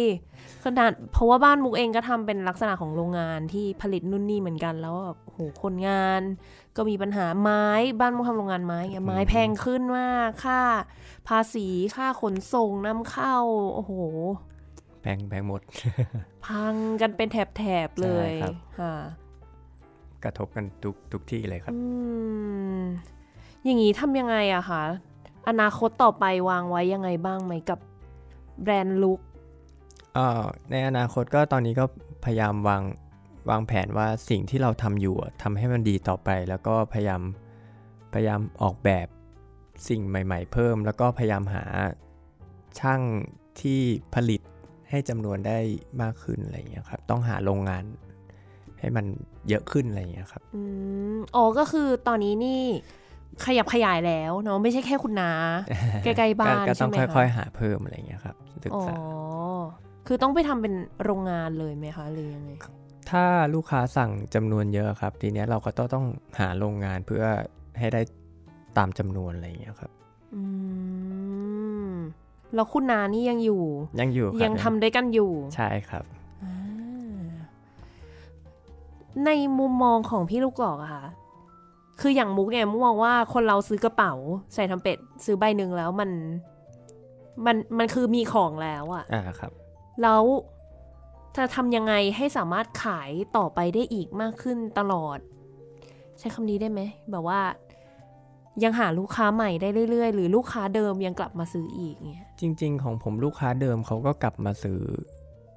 [0.64, 6.22] ขนาดเพราะว่าบ้านมุกเองก็ทำเป็นลักษณะของโรงงานที่ผลิตนู่นนี่เหมือนกันแล้วแบบโหคนงาน
[6.76, 7.64] ก็มีปัญหาไม้
[8.00, 10.60] บ้านมุกทำโรงงานไม้ไงไม้แพงขึ้นมากค่า
[11.28, 13.36] ภาษีค่าขนส่งนำเข้า
[13.74, 13.92] โอ้โห
[15.02, 15.62] แพงแพงหมด
[16.46, 18.94] พังกันเป็นแถบๆเลยใช่ครับค่ะ
[20.24, 21.74] กระทบกันทุกทุกที่เลยครับ
[23.64, 24.82] อืมอย่างนี้ทำยังไงอะคะ
[25.48, 27.78] อนาคตต่อไปวางไว้ยังไงบ้างไหมกับ
[28.62, 29.20] แบรนด์ลุค
[30.14, 31.84] เอ่อในอนาคตก็ตอนนี้ก็
[32.24, 32.82] พยายามวาง
[33.50, 37.22] วางแผนว่าสิ่งที่เราทำอยู่อะทำให้มันดีต่อไป แล้วก็พยายาม
[38.12, 39.08] พยายามออกแบบ
[39.88, 41.64] สิ่งใหม่ ๆ เพิ่ม แล้วก็พยายามหา
[42.78, 43.00] ช่าง
[43.60, 43.80] ที่
[44.14, 44.40] ผลิต
[44.90, 45.58] ให้จำนวนได้
[46.02, 47.84] มากขึ้นอะไรอย่างเงี้ยครับ ต้องหาโรงงาน
[48.78, 49.06] ให้มัน
[49.48, 50.62] เยอะขึ้นอะไรอย่างเงี้ยครับ อื
[51.14, 52.62] มอ๋อก็คือตอนนี้นี่
[53.44, 55.32] ขยับขยายแล้วเนาะไม่ใช่แค่คุณนา
[56.02, 58.94] ใกล้ๆบ้านก็ต้ใช่องไหมค่อยคะๆหาเพิ่มอะไรอย่างเงี้ยครับศึกอ๋อษา
[60.06, 60.74] คือต้องไปทำเป็น
[61.04, 62.52] โรงงานเลยไหมคะหรือยังไง
[63.10, 63.24] ถ้า
[63.54, 66.06] ลูกค้าสั่งจำนวนเยอะครับ ทีเนี้ยเราก็ต้องต้อง
[66.40, 67.24] หาโรงงานเพื่อ
[67.78, 68.00] ให้ได้
[68.78, 69.90] ตามจำนวนอะไรอย่างเงี้ยครับ
[70.34, 70.42] อื
[71.90, 71.92] ม
[72.54, 73.62] แล้วคุณนานี่ยังอยู่
[74.00, 76.04] ยังอยู่ครับยังทำด้วยกันอยู่ ใช่ครับ
[76.42, 76.52] อ่า
[79.24, 81.04] ในมุมมองของพี่ลูกกอกอะค่ะ
[82.00, 84.12] คืออย่างมุกเนี่ยมุกมองว่าคนเราซื้อกระเป๋า
[84.54, 86.10] ใส่ทำเป็ด ซื้อใบหนึ่งแล้วมัน
[87.46, 89.52] มันมันคือมีของแล้วอะอ่าครับ
[90.02, 90.22] แล้ว
[91.36, 95.18] จะทำยังไงให้สามารถขายต่อไปได้อีกมากขึ้นตลอด
[96.18, 96.80] ใช้คำนี้ได้ไหม
[97.10, 97.40] แบบว่า
[98.64, 104.80] ยังหาลูกค้าใหม่ได้เรื่อยๆ หรือลูกค้าเดิมยังกลับมาซื้ออีกเงี้ยจริง ๆ ของผมลูกค้าเดิมเขาก็กลับมาซื้อ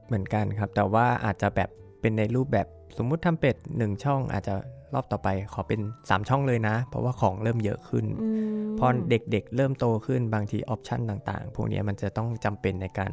[0.08, 1.70] เหมือนกันครับ แต่ว่าอาจจะแบบ
[2.02, 2.68] เป็นในรูปแบบ
[2.98, 4.56] สมมุติทำเป็ดหนึ่งช่องอาจจะ
[4.94, 8.30] รอบต่อไปขอเป็น 3 ช่องเลยนะ เพราะว่าของเริ่มเยอะขึ้นอื
[8.64, 13.12] มพอเด็กๆ เริ่มโตขึ้นบางทีออปชันต่างๆ พวกเนี้ยมันจะต้องจำเป็นในการ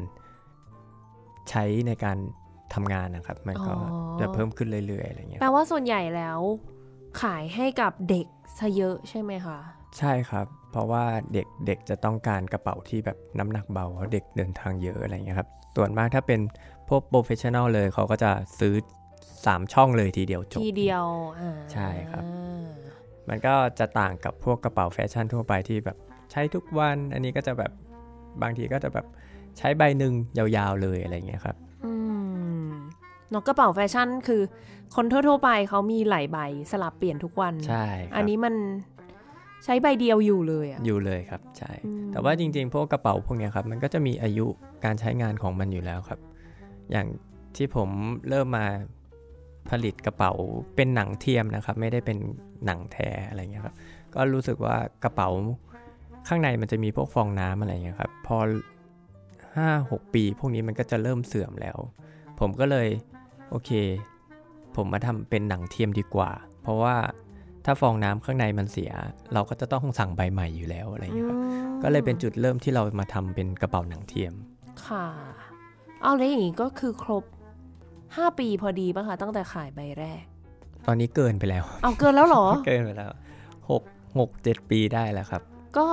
[1.50, 2.18] ใช้ในการ
[2.74, 3.74] ทำงานนะครับ มันก็
[4.20, 6.38] จะเพิ่มขึ้นเรื่อยๆอะไรเงี้ยแปลว่าส่วนใหญ่แล้ว
[7.22, 8.26] ขายให้กับเด็ก
[8.58, 9.58] ซะเยอะใช่ไหมคะ
[9.98, 16.40] ใช่ครับ เพราะว่าเด็กเด็กจะต้องการกระเป๋าที่แบบน้ำหนักเบาเพราะเด็กเดินทางเยอะอะไรเงี้ยครับส่วนมากถ้าเป็น
[16.88, 18.74] พวก professional เลยเขาก็จะซื้อ
[19.32, 21.04] 3 ช่องเลยทีเดียวจบ ทีเดียว
[21.40, 22.24] อ่าใช่ครับ
[23.28, 25.96] มันก็จะต่างกับพวกกระเป๋าแฟชั่นทั่วไปที่แบบ
[26.30, 27.72] ใช้ทุกวัน อันนี้ก็จะแบบ
[28.42, 29.06] บางทีก็จะแบบ
[29.58, 31.92] ใช้ใบหนึ่งยาวๆเลยอะไรเงี้ยครับอื
[32.64, 32.66] ม
[33.30, 34.42] เนกกระเป๋าแฟชั่นคือ
[34.96, 36.38] คนทั่วๆไปเขามีหลายใบ
[36.70, 38.54] สลับเปลี่ยนทุกวันใช่ครับอันนี้มัน
[39.64, 44.46] ใช้ใบเดียวอยู่เลยอะอยู่เลยครับใช่อืมแต่ว่าจริงๆ พวกกระเป๋าพวกเนี้ยครับมันก็จะมีอายุ
[44.84, 46.20] การใช้งานของมันอยู่แล้วครับ
[46.90, 47.06] อย่าง
[47.56, 47.88] ที่ผม
[48.28, 48.66] เริ่มมา
[49.70, 50.32] ผลิตกระเป๋า
[50.76, 52.18] เป็นหนังเทียมนะครับ ไม่ได้เป็น
[52.66, 53.74] หนังแท้อะไรเงี้ยครับ
[54.14, 55.28] ก็รู้สึกว่ากระเป๋า
[56.28, 58.36] ข้างในมันจะมีพวกฟองน้ำอะไรเงี้ยครับ พอ
[59.46, 61.78] 5-6 ปี พวกนี้มันก็จะเริ่มเสื่อมแล้ว
[62.40, 62.88] ผมก็เลย
[63.50, 63.70] โอเค
[64.76, 66.30] ผมมาทำเป็นหนังเทียมดีกว่า
[66.62, 66.96] เพราะว่า
[67.64, 68.92] ถ้าฟองน้ำข้างในมันเสีย
[69.34, 74.34] เราก็จะต้องสั่งใบใหม่อยู่แล้วอะไรเงี้ยครับอืมก็เลยเป็นจุดเริ่มที่เรามาทำเป็นกระเป๋าหนังเทียม
[74.86, 75.06] ค่ะ
[76.02, 77.24] เอาแล้วอย่างนี้ก็คือครบ
[78.16, 80.22] ห้าปีพอดีป่ะคะ ตั้งแต่ขายใบแรก
[80.86, 83.10] ตอนนี้เกินไปแล้ว เอาเกินแล้วเหรอ เกินไปแล้ว
[83.70, 83.82] หก
[84.18, 85.42] หกเจ็ดปีได้แล้วครับ
[85.78, 85.86] ก็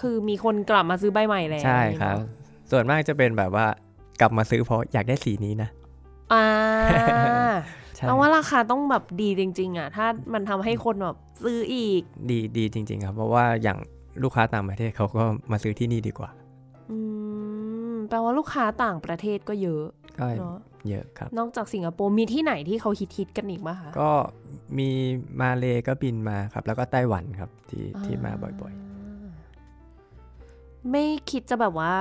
[0.00, 2.16] คือมีคนกลับมาซื้อใบใหม่แล้วใช่ครับ
[2.70, 3.66] ส่วนมากจะเป็นแบบว่า
[4.20, 5.68] กลับมาซื้อเพราะอยากได้สีนี้นะ
[6.32, 6.46] อ่า
[7.96, 13.78] ใช่เอาว่าราคาต้องแบบดีจริง ๆ อะ ถ้ามันทำให้คนแบบซื้ออีก ดีดีจริง ๆ ครับ เพราะว่าอย่าง
[14.22, 15.22] ลูกค้าต่างประเทศเขาก็
[15.52, 16.30] มาซื้อที่นี่ดีกว่า
[16.90, 16.98] อื
[17.92, 19.84] มแปลว่าลูกค้าต่างประเทศก็เยอะ
[20.40, 20.48] ก็
[20.88, 24.10] เนาะเยอะครับ นอกจากสิงคโปร์มีที่ไหนที่เขาฮิตฮิตๆกันอีกไหมคะก็
[24.78, 24.88] มี
[25.40, 31.92] มาเลก็บินมาครับ แล้วก็ไต้หวันครับที่ที่มาบ่อยๆ ไม่คิดจะแบบว่า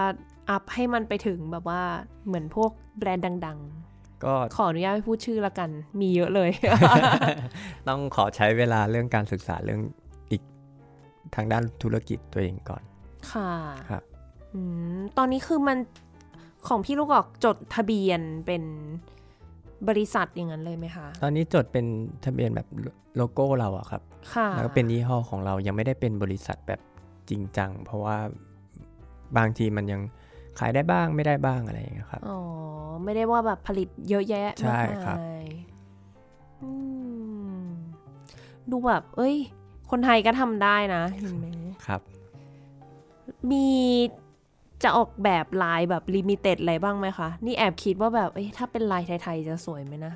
[0.49, 1.81] อัพให้มันไปถึงแบบว่า
[2.25, 3.59] เหมือนพวกแบรนด์ดัง
[3.91, 5.69] ๆ ก็ๆขออนุญาตไม่พูดชื่อละกัน
[5.99, 6.49] มีเยอะเลย
[7.87, 9.81] ต้องขอใช้เวลาเรื่องการศึกษาเรื่อง
[10.31, 10.41] อีก
[11.35, 12.83] ทางด้านธุรกิจตัวเองก่อน
[13.31, 13.51] ค่ะ
[13.89, 14.03] ครับ
[14.53, 14.61] อื
[14.97, 15.77] มตอนนี้คือมัน
[16.67, 18.63] ของพี่ลูกออกจดทะเบียนเป็น
[19.89, 21.85] บริษัทอย่างนั้นเลยไหมคะ ตอนนี้จดเป็น
[22.25, 22.67] ทะเบียนแบบ
[23.17, 24.01] โลโก้เราอะครับ
[24.33, 26.79] ค่ะ แล้วก็เป็นยี่ห้อของเรายังไม่ได้เป็นบริษัทแบบ
[27.29, 28.17] จริงจัง เพราะว่า
[29.37, 30.01] บางทีมันยัง
[30.59, 32.39] ขายได้บ้างไม่ได้บ้างอะไรอย่างเงี้ยครับ อ๋อ
[33.03, 35.45] ไม่ได้ว่าแบบผลิตเยอะแยะใช่มากครับมาย
[36.61, 36.71] อื
[37.59, 37.65] ม
[38.71, 39.35] ดูแบบ เอ้ย
[39.91, 41.47] คนไทยก็ทำได้นะเห็นไหม
[41.85, 42.01] ครับ
[43.51, 43.67] มี
[44.85, 50.13] จะออกแบบลายแบบ limited อะไรบ้างไหมคะ นี่แอบคิดว่าแบบเอ้ยถ้าเป็นลายไทย ๆ จะสวยไหมนะ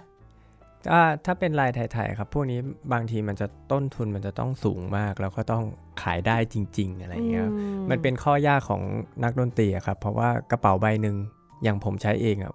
[0.88, 2.59] ถ้าถ้าเป็นลายไทย ๆ ครับ พวกนี้
[2.93, 5.63] บางทีมันจะต้นทุนมันจะต้องสูงมาก แล้วก็ต้อง
[6.01, 7.51] ขายได้จริง ๆ อะไรอย่างเงี้ยอื
[7.84, 8.82] มมันเป็นข้อยากของ
[9.24, 11.15] นักดนตรีอะครับ เพราะว่ากระเป๋าใบหนึ่ง
[11.63, 12.53] อย่างผมใช้เองอะ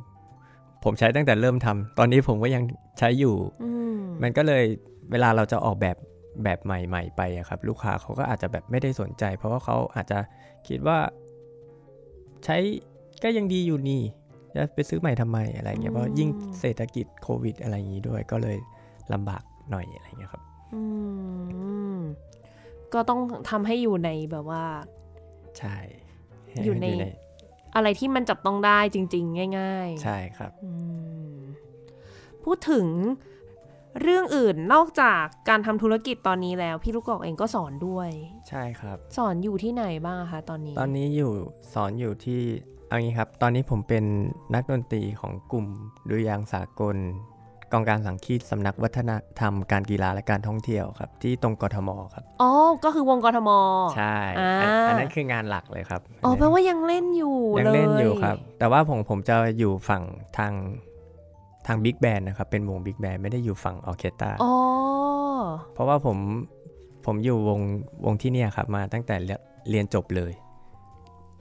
[0.84, 2.62] ผมใช้ตั้งแต่เริ่มทำตอนนี้ผมก็ยัง
[2.98, 4.64] ใช้อยู่อืมมันก็เลย
[5.10, 5.96] เวลาเราจะออกแบบ
[6.44, 10.18] แบบใหม่ ๆ ไปอะครับ ลูกค้าเขาก็อาจจะแบบไม่ได้สนใจ เพราะว่าเขาอาจจะ
[10.68, 10.98] คิดว่า
[12.45, 12.57] ใช้
[13.22, 14.03] ก็ยังดีอยู่นี่
[14.55, 16.28] จะไปซื้อใหม่ทำไมอะไรเงี้ยเพราะยิ่ง
[16.61, 18.59] เศรษฐกิจโควิด อะไรอย่างนี้ด้วยก็เลย
[19.12, 20.42] ลำบากหน่อยอะไรเงี้ยครับ
[20.74, 20.82] อื
[21.97, 21.99] ม
[22.95, 23.20] ก็ต้อง
[23.51, 24.64] ทำให้อยู่ในแบบว่า
[25.59, 25.76] ใช่
[26.64, 26.86] อยู่ใน
[27.74, 30.72] อะไรที่มันจับต้องได้จริง ๆ ง่าย ๆ ใช่ครับอื
[31.32, 31.34] ม
[32.45, 32.86] พูดถึง
[34.03, 38.09] เรื่องอื่นนอกจากการทำธุรกิจตอนนี้แล้ว พี่ลูกกอกเองก็สอนด้วย
[38.49, 41.32] ใช่ครับ สอนอยู่ที่ไหนบ้างอะคะตอนนี้ ตอนนี้อยู่
[41.74, 42.40] สอนอยู่ที่
[42.88, 44.05] เอางี้ครับ ตอนนี้ผมเป็น
[44.55, 45.66] นักดนตรีของกลุ่ม
[46.09, 46.97] ดุริยางค์สากล
[47.72, 52.51] กองการสังคีตสำนักวัฒนธรรมการกีฬาและการท่องเที่ยวครับ ที่ตรงกทมครับอ๋อ
[52.84, 53.51] ก็คือวงกทม
[53.97, 60.03] ใช่อ่าอันอันนั้นคืองานหลักเลยครับอ๋ออันนั้นแปลว่ายังเล่นอยู่ยังเลยเล่นอยู่ครับ แต่ว่าผมผมจะอยู่ฝั่ง
[60.38, 60.53] ทาง
[61.66, 64.54] ทาง big band นะครับ เป็นวง big band ไม่ได้อยู่ฝั่งออร์เคสตราอ๋อ
[65.74, 66.18] เพราะว่าผม
[67.06, 67.60] ผมอยู่วง
[68.04, 69.38] วงที่เนี่ยครับ มาตั้งแต่เรีย
[69.70, 70.32] เรียนจบเลย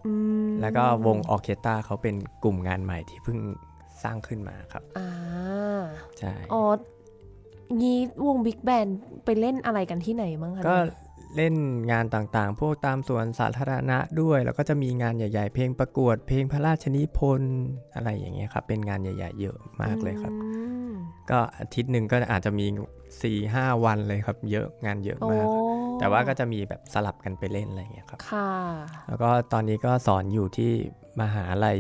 [0.06, 0.14] อื
[0.48, 3.40] มแล้วก็วงออร์เคสตราเขาเป็นกลุ่มงานใหม่ที่เพิ่ง
[4.04, 5.10] สร้างขึ้นมาครับอ่า
[6.20, 6.64] ใช่อ๋อ
[7.80, 8.88] งี้วง big band
[9.26, 10.76] ไปเล่นอะไรกันที่ไหนบ้างคะก็
[11.36, 11.56] เนี่ยเล่น
[11.92, 17.56] งานต่างๆ พวกตามสวนสาธารณะด้วย แล้วก็จะมีงานใหญ่ๆ เพลงประกวด เพลงพระราชนิพนธ์
[17.96, 20.48] อะไรอย่างเงี้ยครับ เป็นงานใหญ่ ๆ เยอะมากเลยครับอื
[20.90, 20.92] ม
[21.30, 22.66] ก็อาทิตย์หนึ่งก็อาจจะมี
[22.98, 25.48] 4ี่ห้าวันเลยครับ เยอะงานเยอะโอ้มาก
[26.00, 28.50] แต่ว่าก็จะมีแบบสลับกันไปเล่นอะไรอย่างเงี้ยครับค่ะ
[29.08, 30.72] แล้วก็ตอนนี้ก็สอนอยู่ที่
[31.22, 31.80] มหาลัย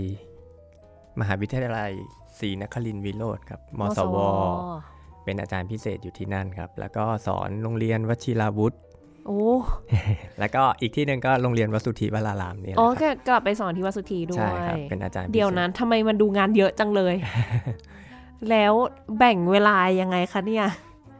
[1.20, 1.92] มหาวิทยาลัย
[2.40, 4.18] ศรีนครินทร์วิโรธครับ มสว
[5.24, 8.76] เป็นอาจารย์พิเศษอยู่ที่นั่นครับ แล้วก็สอนโรงเรียนวชิราวุธ
[9.26, 9.42] โอ้
[10.40, 17.16] แล้วก็อีกที่หนึ่งก็โรงเรียนวสุทธิวรารามนี่แหอ๋อละครับแกกลับไปสอนที่วัดสุธีด้วใช่ยครับเป็นอาจารย์พิศษเดี๋ยวนั้นทำไมมันดูงานเยอะจังเลย
[18.50, 18.74] แล้ว
[19.18, 20.66] แบ่งเวลายังไงคะเนี่ย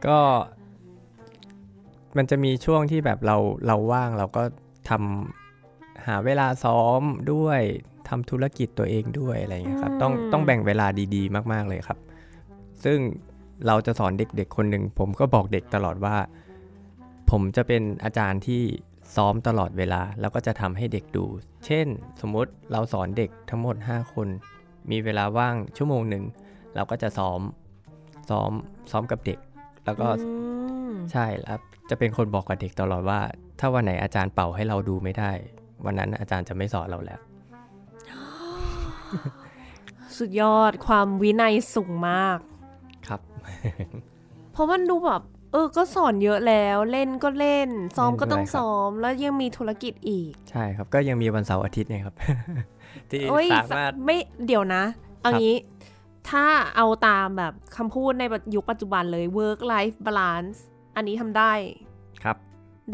[0.06, 0.18] ก็
[2.16, 3.36] มันจะมีช่วงที่แบบเรา
[3.66, 4.42] เราว่างเราก็
[4.90, 7.02] ทำหาเวลาซ้อม
[7.32, 7.60] ด้วย
[8.08, 11.98] ทำธุรกิจตัวเองด้วยอะไรอย่างเงี้ยครับ ต้องอืมต้องแบ่งเวลาดีๆ มาก ๆเลยครับ
[12.84, 12.98] ซึ่ง
[13.66, 16.16] เราจะสอนเด็กๆคนหนึ่งผมก็บอกเด็กตลอดว่า
[17.30, 18.62] ผมจะเป็นอาจารย์ที่
[19.16, 21.24] ซ้อมตลอดเวลา แล้วก็จะทำให้เด็กดู
[21.66, 21.86] เช่น
[22.20, 24.28] สมมุติเราสอนเด็กทั้งหมด 5 คน
[24.90, 26.24] มีเวลาว่างชั่วโมงหนึ่ง
[26.74, 27.40] เราก็จะซ้อม
[28.30, 28.50] ซ้อม
[28.90, 29.38] ซ้อมกับเด็ก
[29.84, 30.32] แล้วก็อื
[30.90, 31.58] มใช่แล้ว
[31.90, 33.20] จะเป็นคนบอกกับเด็กตลอดว่า
[33.60, 35.30] ถ้าวันไหนอาจารย์เป่าให้เราดูไม่ได้
[35.84, 37.20] วันนั้นอาจารย์จะไม่สอนเราแล้ว
[40.16, 42.38] สุดยอดความวินัยสูงมาก
[43.06, 43.20] ครับ
[44.52, 45.22] เพราะมันดูแบบ
[45.54, 52.14] เออ ก็สอนเยอะแล้วเล่นก็เล่น ซ้อมก็ต้องเล่นด้วยครับซ้อม แล้วยังมีธุรกิจอีก ใช่ครับก็ยังมีวันเสาร์อาทิตย์เนี่ยครับ
[53.10, 54.82] ที่โอ้ยสามารถไม่เดี๋ยวนะ
[55.22, 55.56] เอาครับงี้
[56.30, 56.46] ถ้า
[56.76, 58.22] เอาตามแบบคำพูดใน
[58.54, 60.58] ยุคปัจจุบันเลย work life balance
[60.96, 61.52] อันนี้ทำได้
[62.24, 62.36] ครับ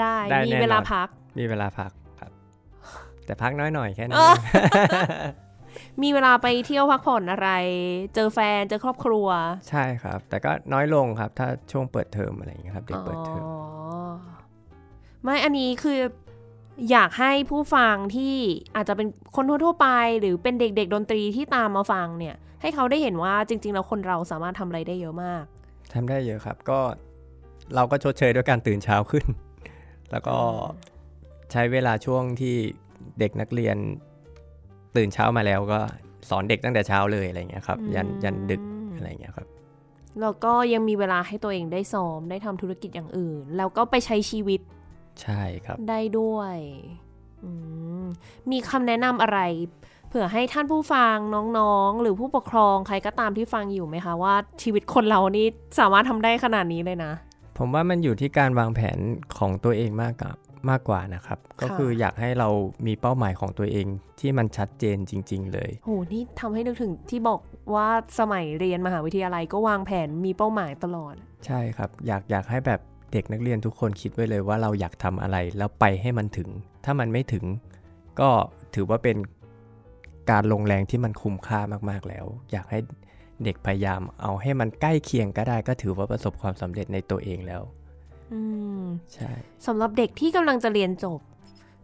[0.00, 1.08] ได้ได้มีแน่นอนเวลาพัก
[1.38, 1.90] มีเวลาพัก
[2.20, 2.32] ครับ
[3.26, 4.56] แต่พักน้อยหน่อยแค่นั้นเออเอ
[5.32, 5.49] ง
[6.02, 7.50] มีเวลาไปเที่ยวพักผ่อนอะไร
[8.14, 9.26] เจอแฟนเจอครอบครัว
[9.70, 13.56] ใช่ครับ แต่ก็น้อยลงครับ ถ้าช่วงเปิดเทอมอะไรอย่างเงี้ยครับเด็กเปิดเทอมอ๋อ
[15.22, 16.00] ไม่อันนี้คือ
[16.90, 18.34] อยากให้ผู้ฟังที่
[18.76, 19.88] อาจจะเป็นคนทั่วๆไป
[20.20, 25.44] หรือเป็นเด็กๆดนตรีที่ตามมาฟังเนี่ย ให้เขาได้เห็นว่าจริง ๆ แล้วคนเราสามารถทำอะไรได้เยอะมาก
[25.92, 26.80] ทำได้เยอะครับ ก็
[27.74, 29.24] เราก็ชดเชยด้วยการตื่นเช้าขึ้น
[30.10, 30.36] แล้วก็
[31.52, 32.56] ใช้เวลาช่วงที่
[33.18, 33.76] เด็กนักเรียน
[34.96, 35.80] ตื่นเช้ามาแล้วก็
[36.28, 39.46] สอนเด็กตั้งแต่เช้าเลยอะไรอย่างเงี้ยครับยันยันดึกอืมอะไรเงี้ยครับ
[40.20, 44.60] แล้วก็ยังมีเวลาให้ตัวเองได้ซ้อมได้ทำธุรกิจอย่างอื่น แล้วก็ไปใช้ชีวิต
[45.22, 46.56] ใช่ครับ ได้ด้วย
[47.44, 47.50] อื
[48.02, 48.04] ม
[48.50, 49.40] มีคำแนะนำอะไร
[50.08, 51.16] เผื่อให้ท่านผู้ฟัง
[51.58, 55.46] น้องๆ หรือผู้ปกครองใครก็ตามที่ฟังอยู่ไหมคะ ว่าชีวิตคนเรานี่
[55.78, 57.12] สามารถทำได้ขนาดนี้เลยนะ
[57.58, 58.98] ผมว่ามันอยู่ที่การวางแผน
[59.38, 60.36] ของตัวเองมากกับ
[60.70, 62.48] มากกว่านะครับ ก็คืออยากให้เรา
[62.86, 63.86] มีเป้าหมายของตัวเอง
[64.20, 67.40] ที่มันชัดเจนจริง ๆ เลยโหนี่ทำให้นึกถึงที่บอก
[67.74, 67.88] ว่า
[68.18, 71.14] สมัยเรียนมหาวิทยาลัยก็วางแผนมีเป้าหมายตลอด
[71.46, 72.80] ใช่ครับ อยากอยากให้แบบ
[73.12, 76.48] เด็กนักเรียนทุกคนคิดไว้เลยว่าเราอยากทำอะไรแล้วไปให้มันถึง
[76.84, 77.44] ถ้ามันไม่ถึง
[78.20, 78.30] ก็
[78.74, 79.16] ถือว่าเป็น
[80.30, 82.78] การลงแรงที่มันคุ้มค่ามากๆแล้ว อยากให้
[83.44, 87.62] เด็กพยายามเอาให้มันใกล้เคียงก็ได้ก็ถือว่าประสบความสำเร็จในตัวเองแล้ว
[88.32, 88.40] อื
[88.80, 88.82] ม
[89.14, 89.30] ใช่
[89.66, 91.20] สำหรับเด็กที่กำลังจะเรียนจบ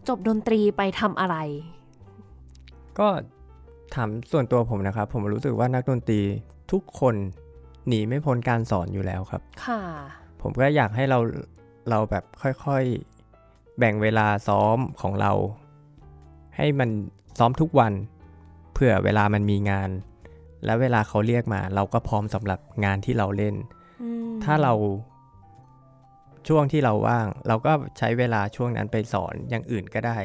[0.08, 1.36] จบดนตรีไปทำอะไร
[2.98, 3.08] ก็
[3.94, 6.20] ถามส่วนตัวผมนะครับ ผมรู้สึกว่านักดนตรี
[6.72, 7.14] ทุกคน
[7.88, 9.80] หนีไม่พ้นการสอนอยู่แล้วครับ ค่ะ
[10.42, 11.18] ผมก็อยากให้เรา
[11.90, 15.32] เราแบบค่อยๆ แบ่งเวลาซ้อมของเรา
[16.56, 16.90] ให้มัน
[17.38, 17.92] ซ้อมทุกวัน
[18.72, 19.90] เผื่อเวลามันมีงาน
[20.64, 23.54] แล้วเวลาเขาเรียกมา เราก็พร้อมสำหรับงานที่เราเล่น
[24.02, 24.72] อืมถ้าเรา
[26.48, 30.18] ช่วงที่เราว่าง เราก็ใช้เวลาช่วงนั้นไปสอนอย่างอื่นก็ได้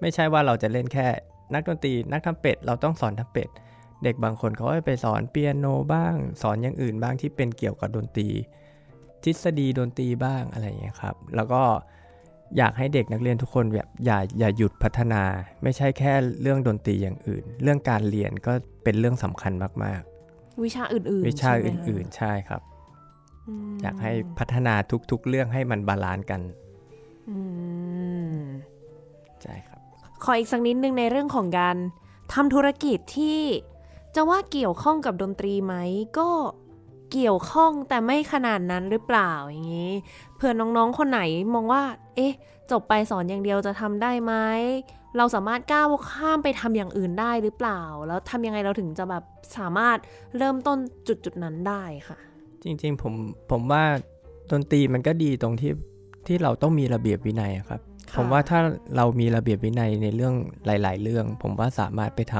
[0.00, 1.06] ไม่ใช่ว่าเราจะเล่นแค่
[1.54, 3.48] นักดนตรีนักทำเป็ด เราต้องสอนทำเป็ด
[4.04, 8.28] เด็กบางคนเขาก็ไปสอนเปียโนบ้าง สอนอย่างอื่นบ้างที่เป็นเกี่ยวกับดนตรี
[9.24, 11.62] ทฤษฎีดนตรีบ้างอะไรอย่างเงี้ยครับ แล้วก็
[12.56, 15.22] อยากให้เด็กนักเรียนทุกคนแบบอย่าอย่าหยุดพัฒนา
[15.62, 18.52] ไม่ใช่แค่เรื่องดนตรีอย่างอื่น เรื่องการเรียนก็
[18.84, 19.52] เป็นเรื่องสำคัญ
[19.84, 20.02] มาก
[20.64, 22.67] วิชาอื่นๆๆวิชาใไหมอคะื่นๆใช่ครับม
[23.82, 24.74] อยากให้พัฒนา
[25.10, 26.40] ทุกๆ เรื่องให้มัน balance กัน
[27.30, 27.38] อื
[28.34, 28.38] ม
[29.42, 29.80] ใช่ครับ
[30.24, 31.76] ขออีกสักนิดนึงในเรื่องของการ
[32.32, 33.40] ทำธุรกิจที่
[34.14, 35.74] จะว่าเกี่ยวข้องกับดนตรีไหม
[36.18, 36.30] ก็
[37.12, 39.92] เกี่ยวข้องแต่ไม่ขนาดนั้นหรือเปล่าอย่างนี้
[40.34, 41.20] เผื่อน้องๆคนไหน
[41.54, 41.82] มองว่า
[42.16, 42.32] เอ๊ะ
[42.70, 44.34] จบไปสอนอย่างเดียวจะทำได้ไหม
[45.16, 49.24] เราสามารถก้าวข้ามไปทำอย่างอื่นได้หรือเปล่า แล้วทำยังไงเราถึงจะแบบ
[49.56, 49.98] สามารถ
[50.36, 52.18] เริ่มต้นจุดจุดๆนั้นได้ค่ะ
[52.64, 53.14] จริงๆผม
[53.50, 53.84] ผมว่า
[54.50, 55.72] ดนตรีมันก็ดีตรงที่
[56.26, 57.80] ที่เราต้องมีระเบียบวินัยอะครับ
[58.10, 58.60] ค่ะผมว่าถ้า
[58.96, 60.34] เรามีระเบียบวินัยในเรื่อง
[60.66, 62.34] หลาย ๆ เรื่อง ผมว่าสามารถไปท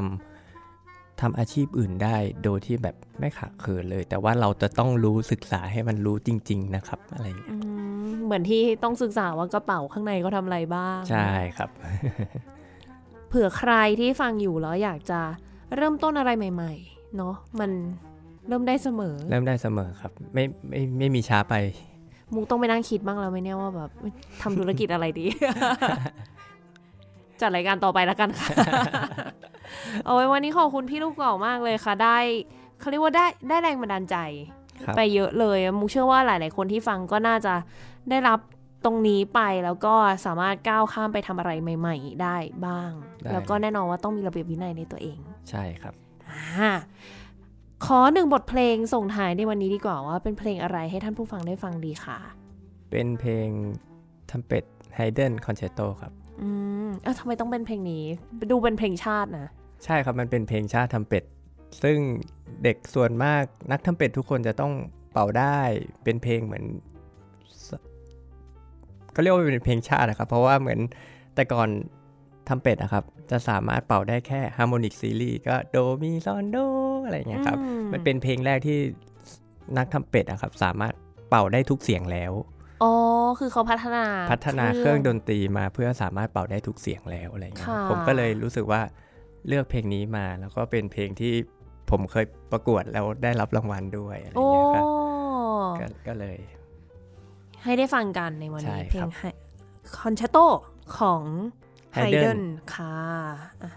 [0.59, 7.57] ำทำอาชีพอื่นได้โดยที่แบบไม่ขาดเขินเลย แต่ว่าเราจะต้องรู้ศึกษาให้มันรู้จริง ๆ นะครับอะไรอย่างเงี้ยอื
[8.07, 11.71] มเหมือนที่ต้องศึกษาว่ากระเป๋าข้างในก็ทำอะไรบ้าง ใช่ครับ
[13.29, 15.21] เผื่อใครที่ฟังอยู่แล้วอยากจะ
[15.77, 17.71] เริ่มต้นอะไรใหม่ ๆ เนาะมัน
[18.49, 21.55] เริ่มได้เสมอ เริ่มได้เสมอครับ ไม่ไม่ไม่มีช้าไป
[22.35, 23.91] มุกต้องไปนั่งคิดบ้างแล้วไหมเนี่ยว่าแบบ
[24.43, 25.27] ทำธุรกิจอะไรดี
[27.41, 28.49] จัดรายการต่อไปแล้วกันค่ะ
[30.05, 32.19] เอาไว้วันนี้ขอบคุณพี่ลูกเก่ามากเลยค่ะ ได้
[32.81, 34.17] เขาเรียกว่าได้ได้แรงบันดาลใจ
[34.85, 37.55] ครับไปเยอะเลยมุกเชื่อว่าหลาย ๆ คนที่ฟังก็น่าจะ
[38.11, 38.39] ได้รับ
[38.85, 39.95] ตรงนี้ไปแล้วก็
[40.27, 42.37] สามารถก้าวข้ามไปทำอะไรใหม่ ๆ ได้
[42.67, 42.91] บ้าง
[43.33, 45.19] แล้วก็แน่นอนว่าต้องมีระเบียบวินัยในตัวเอง
[45.51, 45.95] ใช่ครับ
[46.31, 46.71] อ่า
[47.85, 52.19] ขอหนึ่งบทเพลงส่งท้ายในวันนี้ดีกว่าว่าเป็นเพลงอะไรให้ท่านผู้ฟังได้ฟังดีค่ะ
[52.91, 53.49] เป็นเพลง
[54.31, 54.65] ทำเป็ด
[54.97, 56.13] ไฮเดนคอนแชตโตครับ
[56.43, 56.49] อื
[56.87, 58.05] มเอ้าทำไมต้องเป็นเพลงนี้
[58.51, 59.49] ดูเป็นเพลงชาตินะ
[59.85, 61.25] ใช่ครับมันเป็นเพลงชาติทำเป็ด
[61.83, 61.99] ซึ่ง
[62.65, 64.73] เด็กส่วนมากนักทำเป็ดทุกคนจะต้อง
[65.13, 65.61] เป่าได้
[66.05, 66.65] เป็นเพลงเหมือน
[67.69, 67.71] ส
[69.15, 70.81] ก็เรียกว่าเป็นเพลงชาตินะครับ เพราะว่าเหมือน
[71.35, 71.69] แต่ก่อน
[72.49, 76.57] ทำเป็ดนะครับ จะสามารถเป่าได้แค่ฮาร์โมนิกซีรีส์ก็โดมีซอนโด
[77.09, 78.79] อะไรอย่างเงี้ยครับอืมันเป็นเพลงแรกที่
[79.77, 80.95] นักทำเป็ดอะครับ สามารถ
[81.29, 82.33] เป่าได้ทุกเสียงแล้ว
[82.83, 82.93] อ๋อ
[83.39, 88.81] คือเขาพัฒนา พัฒนาเครื่องดนตรีมาเพื่อสามารถเป่าได้ทุกเสียงแล้วอะไรเงี้ยค่ะผมก็เลยรู้สึกว่า
[89.49, 91.35] เลือกเพลงนี้มาแล้วก็เป็นเพลงที่
[91.91, 94.87] ผมเคยประกวดแล้วได้รับรางวัลด้วยอะไรโอ้เงี้ยครับ
[95.79, 96.39] ก็ก็เลย
[97.63, 99.11] ให้ได้ฟังกันในวันใช่นี้เพลครังบ
[99.99, 100.39] คอนแชตโต
[100.99, 101.23] ของ
[101.95, 102.41] ไฮเด Haydn น
[102.75, 102.95] ค่ะ
[103.63, 103.71] อะ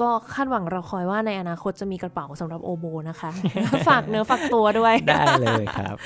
[0.00, 3.30] ก็คาดหวังเราคอยว่าในอนาคตจะมีกระเป๋าสำหรับโอโบนะคะ
[3.88, 5.96] ฝากเนื้อฝากตัวด้วย ได้เลยครับ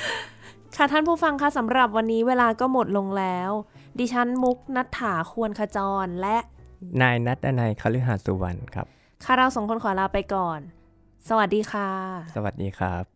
[0.77, 3.51] ค่ะท่านผู้ฟังคะสำหรับวันนี้เวลาก็หมดลงแล้ว
[3.99, 6.37] ดิฉันมุกนัฐถาควรขจรและ
[7.03, 8.87] นายนัดนายคฤหาสน์สุวรรณครับ
[9.25, 10.61] ค่ะเราสองคนขอลาไปก่อน
[11.29, 11.91] สวัสดีค่ะ
[12.37, 13.05] สวัสดีครับ「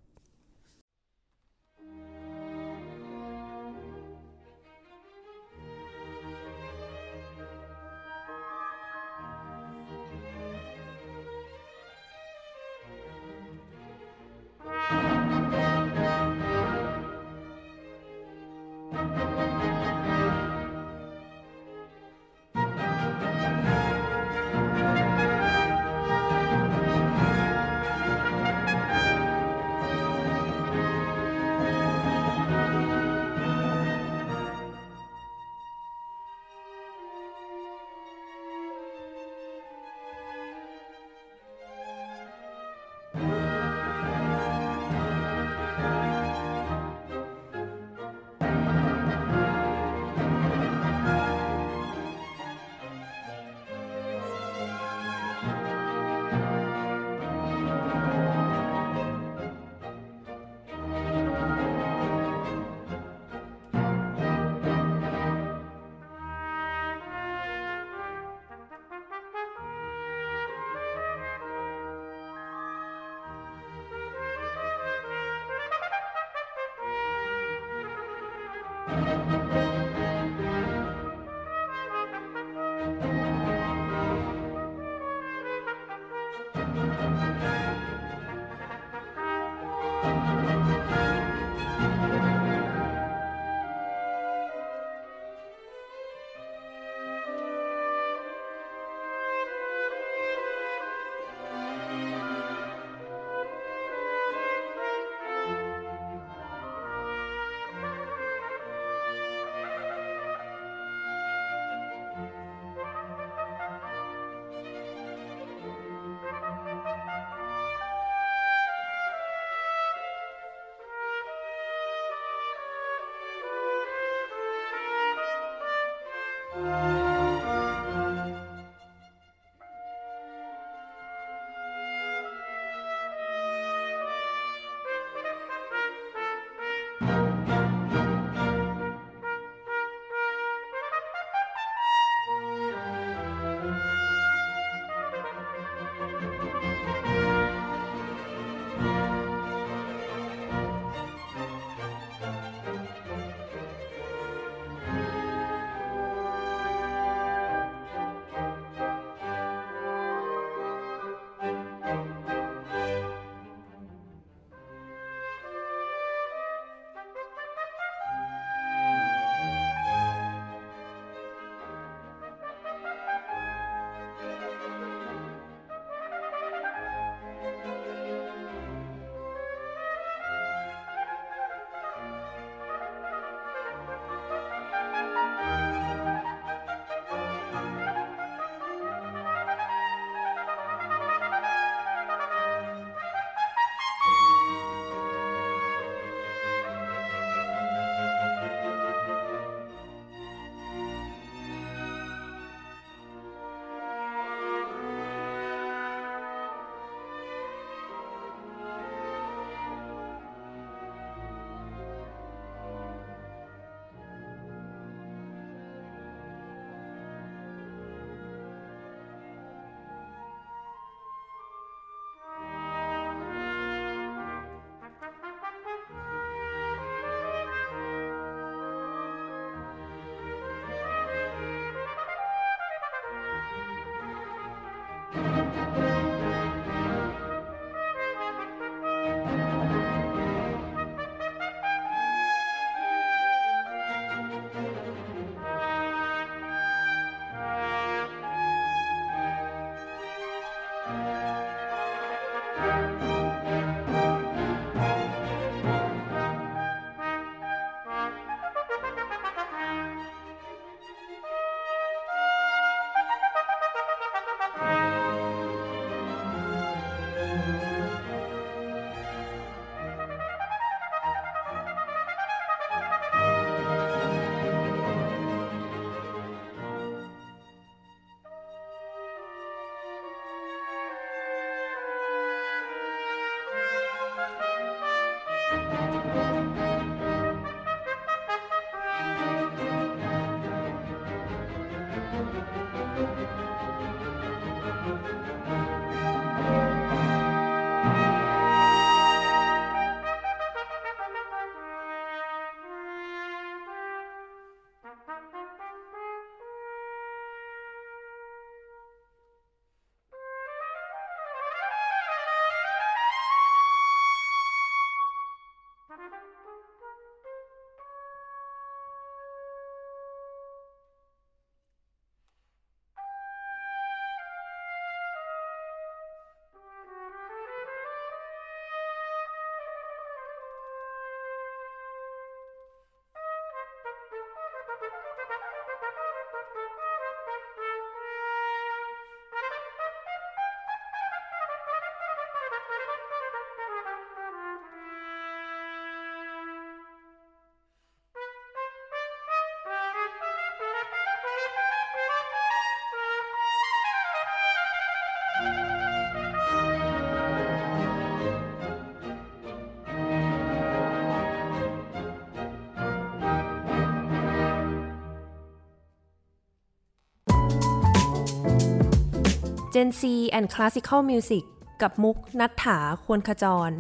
[369.73, 370.01] Gen C
[370.38, 371.43] and Classical Music
[371.81, 373.71] กับมุกนัฐถาควรขจร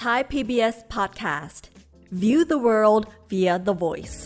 [0.00, 1.62] Thai PBS Podcast
[2.22, 4.18] View the world via the voice